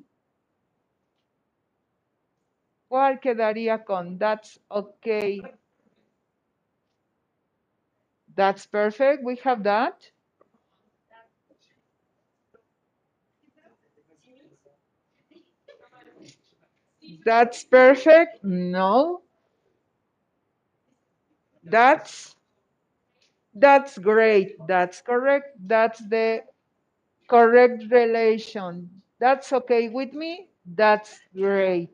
[2.90, 5.40] ¿Cuál quedaría con that's okay?
[8.34, 9.22] That's perfect.
[9.24, 10.10] We have that.
[17.24, 18.44] That's perfect.
[18.44, 19.22] No.
[21.64, 22.36] That's
[23.54, 24.56] that's great.
[24.68, 25.56] That's correct.
[25.66, 26.44] That's the
[27.28, 28.90] correct relation.
[29.20, 30.48] That's okay with me.
[30.66, 31.90] That's great.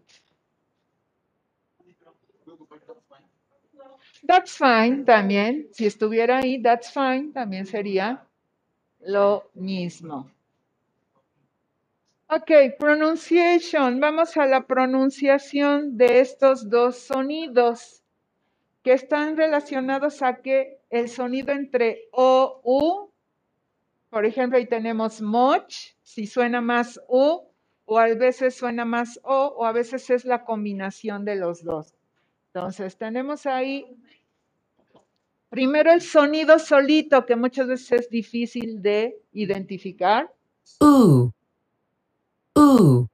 [4.24, 5.68] That's fine también.
[5.72, 8.22] Si estuviera ahí, that's fine también sería
[9.06, 10.30] lo mismo.
[12.28, 14.00] Ok, pronunciation.
[14.00, 18.02] Vamos a la pronunciación de estos dos sonidos
[18.82, 23.10] que están relacionados a que el sonido entre O, U,
[24.08, 27.42] por ejemplo, ahí tenemos much, si suena más U,
[27.84, 31.94] o a veces suena más O, o a veces es la combinación de los dos.
[32.54, 33.86] Entonces, tenemos ahí
[35.50, 40.32] primero el sonido solito, que muchas veces es difícil de identificar.
[40.80, 41.32] Ooh.
[42.56, 43.08] Ooh.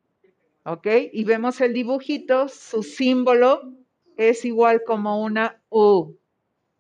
[0.64, 0.86] ¿Ok?
[1.12, 3.72] Y vemos el dibujito, su símbolo
[4.16, 6.16] es igual como una U.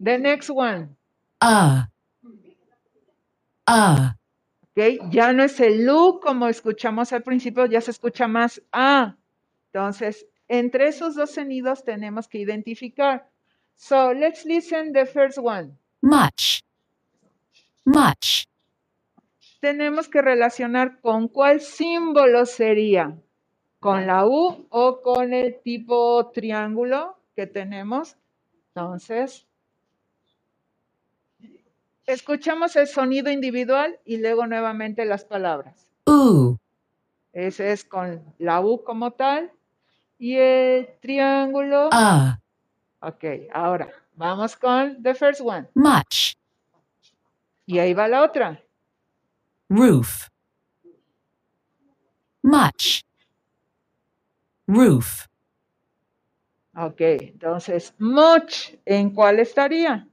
[0.02, 0.88] The next one.
[1.40, 1.88] Ah.
[3.66, 4.16] Ah.
[4.62, 5.10] ¿Ok?
[5.10, 9.16] Ya no es el U como escuchamos al principio, ya se escucha más A.
[9.72, 13.30] Entonces, entre esos dos sonidos tenemos que identificar.
[13.76, 15.78] So, let's listen the first one.
[16.02, 16.62] Much.
[17.84, 18.49] Much.
[19.60, 23.16] Tenemos que relacionar con cuál símbolo sería.
[23.78, 28.16] ¿Con la U o con el tipo triángulo que tenemos?
[28.74, 29.46] Entonces,
[32.06, 35.86] escuchamos el sonido individual y luego nuevamente las palabras.
[36.06, 36.58] Ooh.
[37.32, 39.50] Ese es con la U como tal.
[40.18, 41.88] Y el triángulo.
[41.92, 42.38] Ah.
[43.00, 45.66] Ok, ahora vamos con the first one.
[45.74, 46.34] Much.
[47.64, 48.62] Y ahí va la otra.
[49.70, 50.30] Roof.
[52.44, 53.02] Much.
[54.68, 55.28] Roof.
[56.76, 60.08] Ok, entonces, much, ¿en cuál estaría?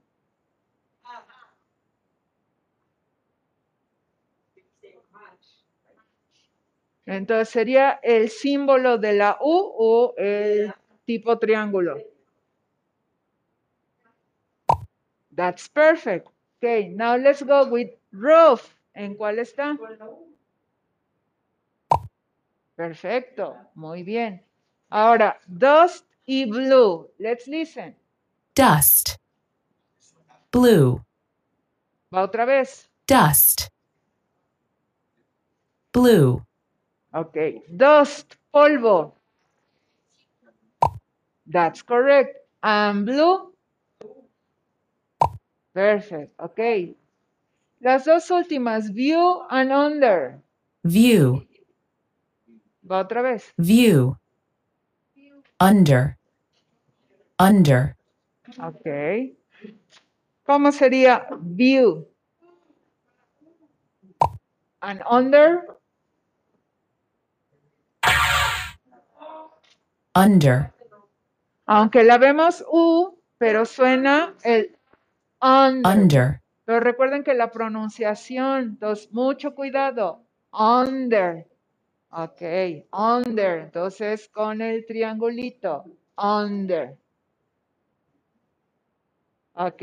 [7.06, 10.72] Entonces sería el símbolo de la U o el
[11.06, 11.98] tipo triángulo.
[15.36, 16.28] That's perfect.
[16.58, 18.77] Okay, now let's go with roof.
[18.98, 19.78] ¿En cuál está?
[22.74, 24.44] Perfecto, muy bien.
[24.90, 27.08] Ahora, dust y blue.
[27.18, 27.96] Let's listen.
[28.56, 29.10] Dust.
[30.50, 31.00] Blue.
[32.12, 32.90] Va otra vez.
[33.06, 33.68] Dust.
[35.92, 36.44] Blue.
[37.12, 37.36] Ok,
[37.68, 39.14] dust, polvo.
[41.46, 42.36] That's correct.
[42.64, 43.54] And blue.
[45.72, 46.34] Perfect.
[46.40, 46.96] Ok.
[47.80, 50.40] Las dos últimas, view and under.
[50.82, 51.46] View.
[52.90, 53.52] Va otra vez.
[53.56, 54.16] View.
[55.60, 56.16] Under.
[57.38, 57.96] Under.
[58.60, 59.36] Ok.
[60.44, 62.08] ¿Cómo sería view?
[64.80, 65.62] And under.
[70.14, 70.72] Under.
[71.66, 74.76] Aunque la vemos U, pero suena el
[75.40, 75.92] under.
[75.92, 76.42] Under.
[76.68, 80.26] Pero recuerden que la pronunciación, entonces mucho cuidado.
[80.52, 81.46] Under.
[82.10, 82.42] Ok,
[82.92, 83.60] under.
[83.60, 85.86] Entonces con el triangulito.
[86.18, 86.98] Under.
[89.54, 89.82] Ok.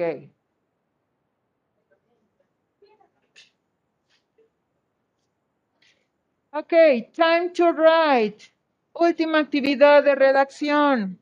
[6.52, 6.74] Ok,
[7.14, 8.54] time to write.
[8.94, 11.20] Última actividad de redacción.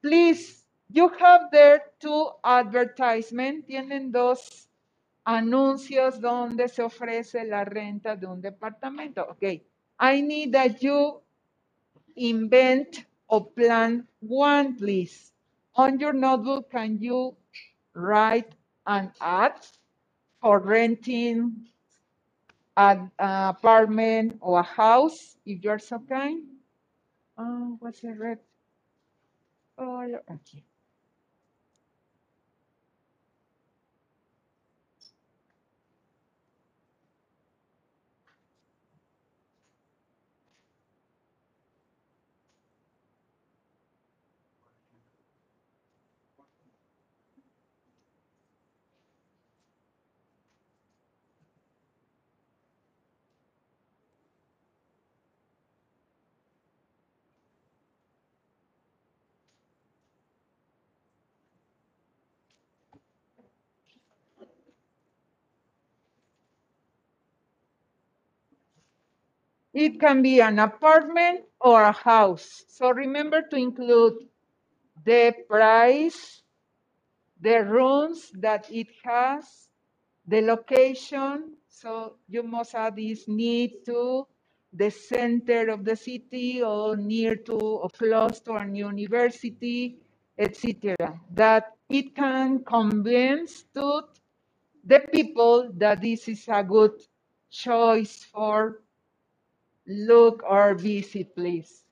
[0.00, 0.59] Please,
[0.92, 3.66] you have there two advertisement.
[3.66, 4.68] Tienen dos
[5.26, 9.28] anuncios donde se ofrece la renta de un departamento.
[9.30, 9.62] Ok,
[9.98, 11.20] I need that you
[12.16, 15.32] invent or plan one, please.
[15.74, 17.36] On your notebook, can you
[17.94, 18.54] write
[18.86, 19.54] an ad
[20.40, 21.68] for renting
[22.76, 26.42] an apartment or a house, if you're so kind?
[27.38, 28.38] Oh, what's the red?
[29.78, 30.64] Oh, okay.
[69.80, 72.64] It can be an apartment or a house.
[72.68, 74.28] So remember to include
[75.06, 76.42] the price,
[77.40, 79.70] the rooms that it has,
[80.26, 81.54] the location.
[81.70, 84.26] So you must add this need to
[84.70, 89.96] the center of the city or near to or close to an university,
[90.36, 90.94] etc.
[91.32, 94.02] That it can convince to
[94.84, 97.00] the people that this is a good
[97.50, 98.82] choice for
[99.90, 101.82] look or visit, please.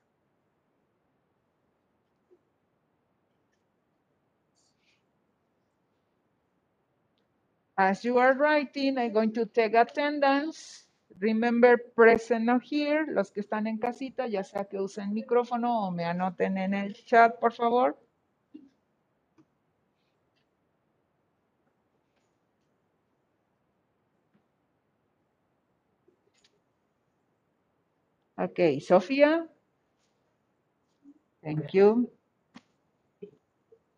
[7.77, 10.85] As you are writing, I'm going to take attendance.
[11.19, 15.91] Remember, present or here, los que están en casita, ya sea que usen micrófono o
[15.91, 17.97] me anoten en el chat, por favor.
[28.39, 29.47] Okay, Sofía.
[31.43, 32.09] Thank you.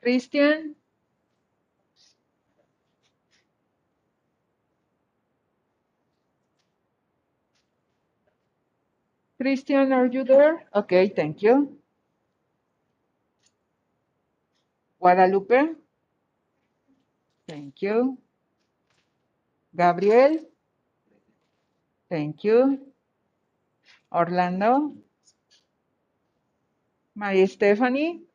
[0.02, 0.76] Christian.
[9.40, 10.66] Christian, are you there?
[10.76, 11.78] Okay, thank you.
[15.00, 15.76] Guadalupe.
[17.48, 18.18] Thank you.
[19.76, 20.40] Gabriel.
[22.10, 22.91] Thank you.
[24.12, 24.94] Orlando.
[27.16, 28.26] María Stephanie.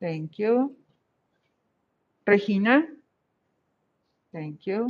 [0.00, 0.76] Thank you.
[2.24, 2.86] Regina.
[4.32, 4.86] Thank you.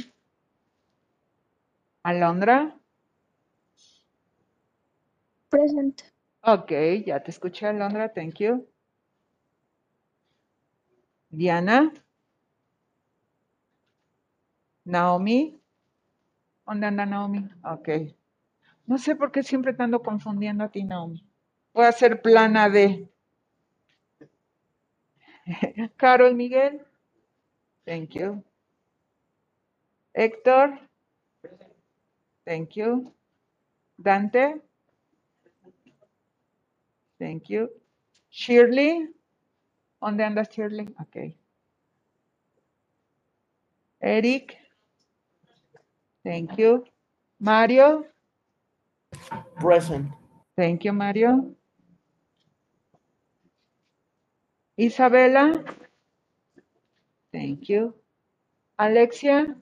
[2.02, 2.74] Alondra.
[5.50, 6.02] Present.
[6.42, 6.70] Ok,
[7.06, 8.12] ya te escuché, Alondra.
[8.12, 8.68] Thank you.
[11.30, 11.92] Diana.
[14.84, 15.60] Naomi.
[16.66, 17.48] ¿Dónde anda Naomi?
[17.64, 18.17] Ok.
[18.88, 21.22] No sé por qué siempre te ando confundiendo a ti, Naomi.
[21.74, 23.06] Voy a hacer plana de.
[25.98, 26.80] Carol Miguel.
[27.84, 28.42] Thank you.
[30.14, 30.80] Héctor.
[32.46, 33.12] Thank you.
[33.98, 34.62] Dante.
[37.18, 37.68] Thank you.
[38.30, 39.14] Shirley.
[40.00, 40.94] ¿Dónde andas, Shirley?
[40.98, 41.36] Ok.
[44.00, 44.56] Eric.
[46.24, 46.86] Thank you.
[47.38, 48.06] Mario.
[49.56, 50.12] Present.
[50.56, 51.54] Thank you, Mario.
[54.78, 55.64] Isabela.
[57.32, 57.94] Thank you.
[58.78, 59.56] Alexia.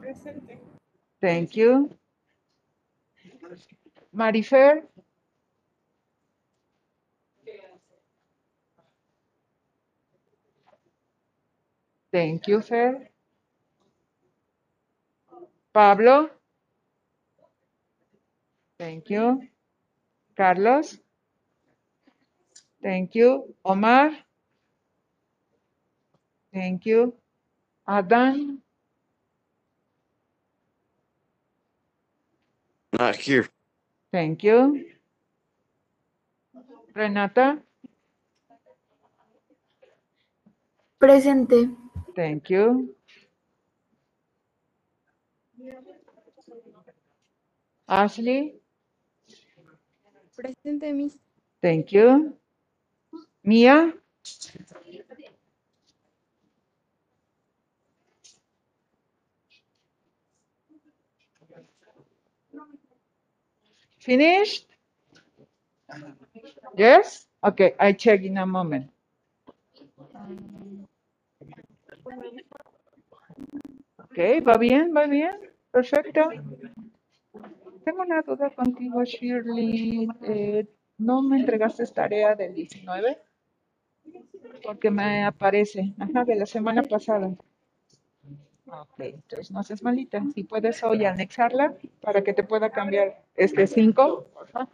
[0.00, 0.58] Presente.
[1.20, 1.90] Thank you.
[4.14, 4.82] Marifer.
[12.12, 13.08] Thank you, Fer.
[15.76, 16.30] Pablo.
[18.78, 19.42] Thank you.
[20.34, 20.96] Carlos.
[22.82, 23.54] Thank you.
[23.62, 24.12] Omar.
[26.54, 27.12] Thank you.
[27.86, 28.62] Adán.
[32.98, 33.46] Not here.
[34.12, 34.86] Thank you.
[36.94, 37.60] Renata.
[40.98, 41.68] Presente.
[42.16, 42.95] Thank you.
[47.88, 48.54] Ashley,
[50.36, 51.18] Presente, Miss.
[51.62, 52.34] thank you.
[53.44, 53.92] Mia,
[64.00, 64.66] finished?
[66.76, 67.26] Yes?
[67.44, 68.90] Okay, I check in a moment.
[74.00, 75.32] Ok, va bien, va bien,
[75.72, 76.30] perfecto.
[77.86, 80.08] Tengo una duda contigo, Shirley.
[80.24, 80.66] Eh,
[80.98, 83.16] ¿no me entregaste tarea del 19?
[84.64, 87.28] Porque me aparece, ajá, de la semana pasada.
[88.66, 90.20] Ok, entonces no seas malita.
[90.34, 94.68] Si puedes hoy anexarla para que te pueda cambiar este 5, por favor.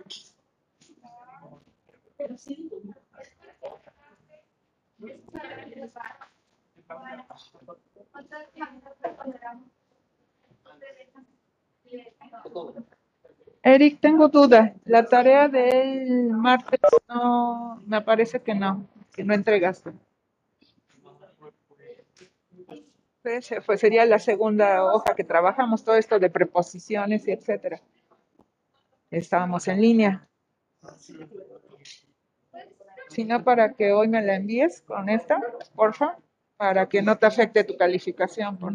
[13.62, 14.74] Eric, tengo duda.
[14.84, 19.92] La tarea del martes no, me parece que no, que no entregaste.
[23.22, 27.80] Pues, pues sería la segunda hoja que trabajamos, todo esto de preposiciones y etcétera.
[29.12, 30.28] Estábamos en línea.
[33.08, 35.40] Si no, para que hoy me la envíes con esta,
[35.76, 36.16] porfa,
[36.56, 38.56] para que no te afecte tu calificación.
[38.58, 38.72] Por...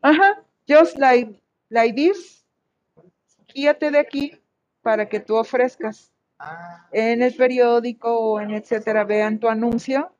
[0.00, 1.40] Ajá, just like,
[1.70, 2.44] like this.
[3.54, 4.40] Guíate de aquí
[4.82, 6.12] para que tú ofrezcas
[6.92, 10.12] en el periódico o en etcétera, vean tu anuncio.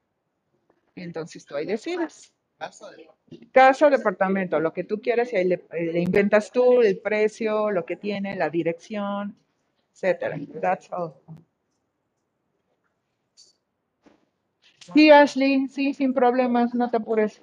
[0.94, 2.32] Y entonces tú ahí decides.
[3.52, 7.84] Casa, departamento, lo que tú quieras y ahí le, le inventas tú el precio, lo
[7.84, 9.36] que tiene, la dirección,
[9.92, 10.38] etcétera.
[10.60, 11.14] That's all.
[14.94, 17.42] Sí, Ashley, sí, sin problemas, no te apures.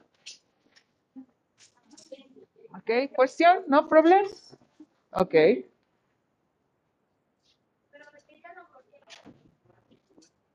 [2.77, 3.63] Okay, question?
[3.67, 4.25] No problem?
[5.15, 5.63] Okay.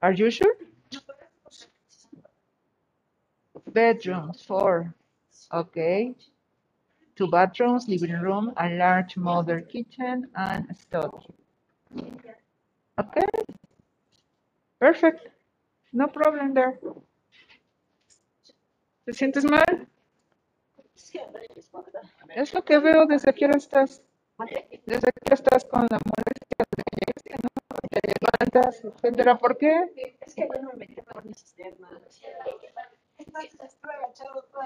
[0.03, 0.55] Are you sure?
[3.73, 4.95] Bedrooms, four.
[5.53, 6.15] Okay.
[7.17, 11.27] Two bathrooms, living room, a large modern kitchen, and a study.
[12.99, 13.27] Okay.
[14.81, 15.29] Perfect.
[15.93, 16.79] No problem there.
[19.05, 19.87] ¿Te sientes mal?
[22.35, 24.03] Es lo que veo desde que ahora estás.
[24.87, 27.49] Desde que estás con la molestia de ¿no?
[27.91, 29.39] te levantas, etcétera.
[29.39, 30.17] ¿Por qué?
[30.21, 31.89] Es que yo no me metí por mi sistema.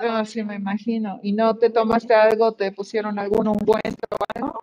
[0.00, 1.20] Ah, sí, me imagino.
[1.22, 4.58] ¿Y no te tomaste algo, te pusieron algún ungüento o algo?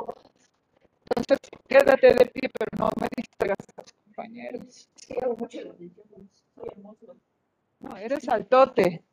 [1.15, 4.89] Entonces, quédate de pie, pero no me distraigas a tus compañeros.
[7.79, 9.03] No, eres altote.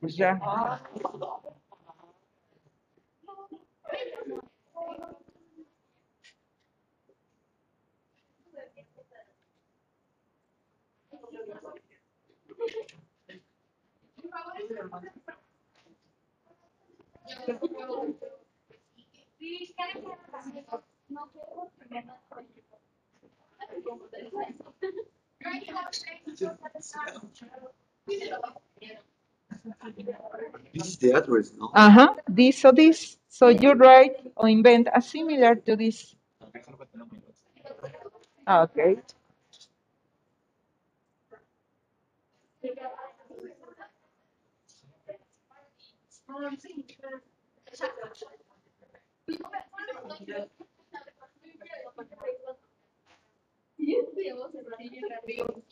[0.00, 0.38] Pues ya.
[3.90, 4.12] Thank.
[30.74, 31.70] This is the address, no?
[31.74, 33.18] Uh-huh, this or this.
[33.28, 36.14] So you write or invent a similar to this.
[38.48, 38.96] Okay.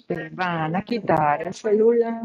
[0.06, 2.20] Te van a quitar el celular.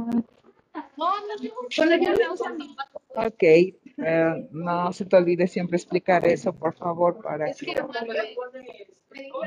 [3.16, 7.76] Ok, eh, no se te olvide siempre explicar eso, por favor, para que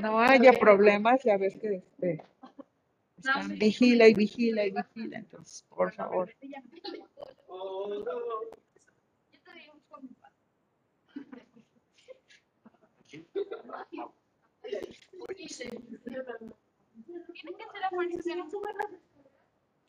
[0.01, 1.23] no haya problemas.
[1.25, 2.23] Ya ves que este,
[3.17, 6.31] están vigila y vigila y vigila, entonces, por favor.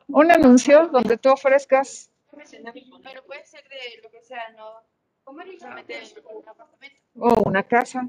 [0.07, 4.81] Un anuncio donde tú ofrezcas Pero puede ser de lo que sea, no.
[5.23, 5.99] ¿Cómo solamente
[6.33, 7.01] un apartamento?
[7.17, 8.07] o una casa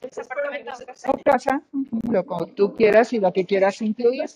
[0.00, 1.10] ¿Es apartamento o casa?
[1.10, 4.28] o casa, ujú, lo que tú quieras y lo que quieras incluir.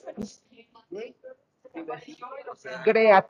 [2.85, 3.27] Great,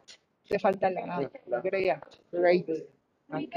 [0.49, 1.61] te falta la A.
[1.62, 2.01] Great,
[2.32, 2.69] great.
[3.31, 3.57] Ok.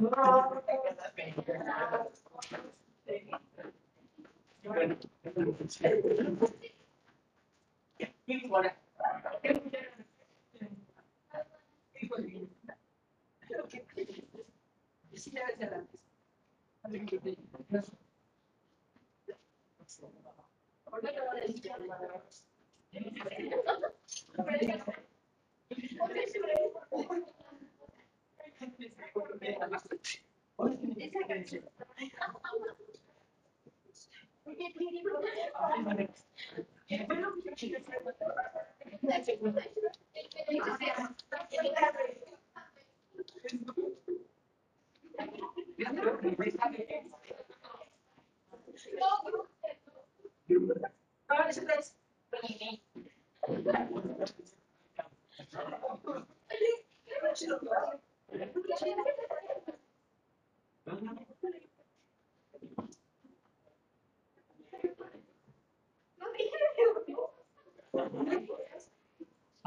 [0.00, 0.12] Thank
[5.82, 6.69] you.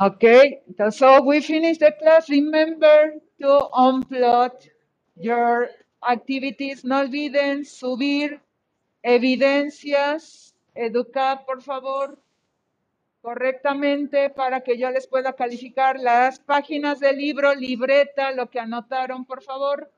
[0.04, 0.60] Okay,
[0.90, 2.28] so we finished the class.
[2.28, 4.52] Remember to upload
[5.16, 5.70] your
[6.06, 6.84] activities.
[6.84, 8.42] No olviden subir
[9.02, 12.20] evidencias, educar, por favor,
[13.22, 19.24] correctamente para que yo les pueda calificar las páginas del libro, libreta, lo que anotaron,
[19.24, 19.90] por favor.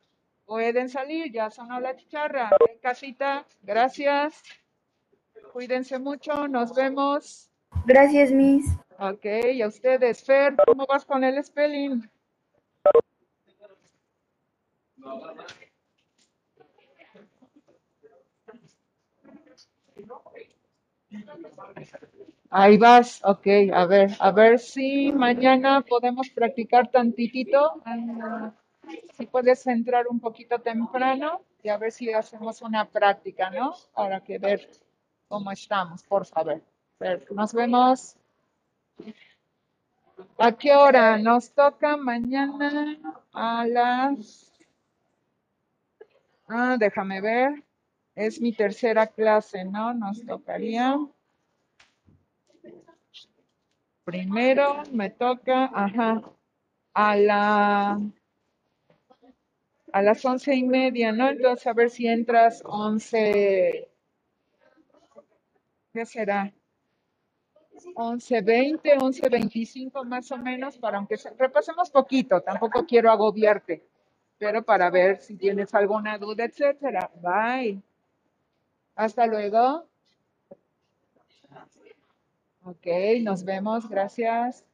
[0.45, 2.51] Pueden salir, ya son a la chicharra.
[2.69, 4.43] En casita, gracias.
[5.51, 7.49] Cuídense mucho, nos vemos.
[7.87, 8.67] Gracias, Miss.
[8.97, 12.09] Ok, y a ustedes, Fer, ¿cómo vas con el spelling?
[22.49, 27.81] Ahí vas, ok, a ver, a ver si mañana podemos practicar tantitito.
[29.17, 33.73] si puedes entrar un poquito temprano y a ver si hacemos una práctica, ¿no?
[33.93, 34.69] Para que ver
[35.27, 36.61] cómo estamos, por favor.
[37.31, 38.15] Nos vemos.
[40.37, 41.17] ¿A qué hora?
[41.17, 42.97] Nos toca mañana
[43.33, 44.51] a las...
[46.47, 47.63] Ah, déjame ver.
[48.15, 49.93] Es mi tercera clase, ¿no?
[49.93, 50.97] Nos tocaría.
[54.05, 56.21] Primero me toca, ajá,
[56.93, 57.99] a la
[59.91, 61.29] a las once y media, ¿no?
[61.29, 63.89] Entonces, a ver si entras once,
[65.93, 66.53] ¿qué será?
[67.95, 73.83] Once veinte, once veinticinco más o menos, para aunque se- repasemos poquito, tampoco quiero agobiarte,
[74.37, 77.09] pero para ver si tienes alguna duda, etcétera.
[77.21, 77.81] Bye.
[78.95, 79.87] Hasta luego.
[82.63, 82.87] Ok,
[83.21, 84.65] nos vemos, gracias.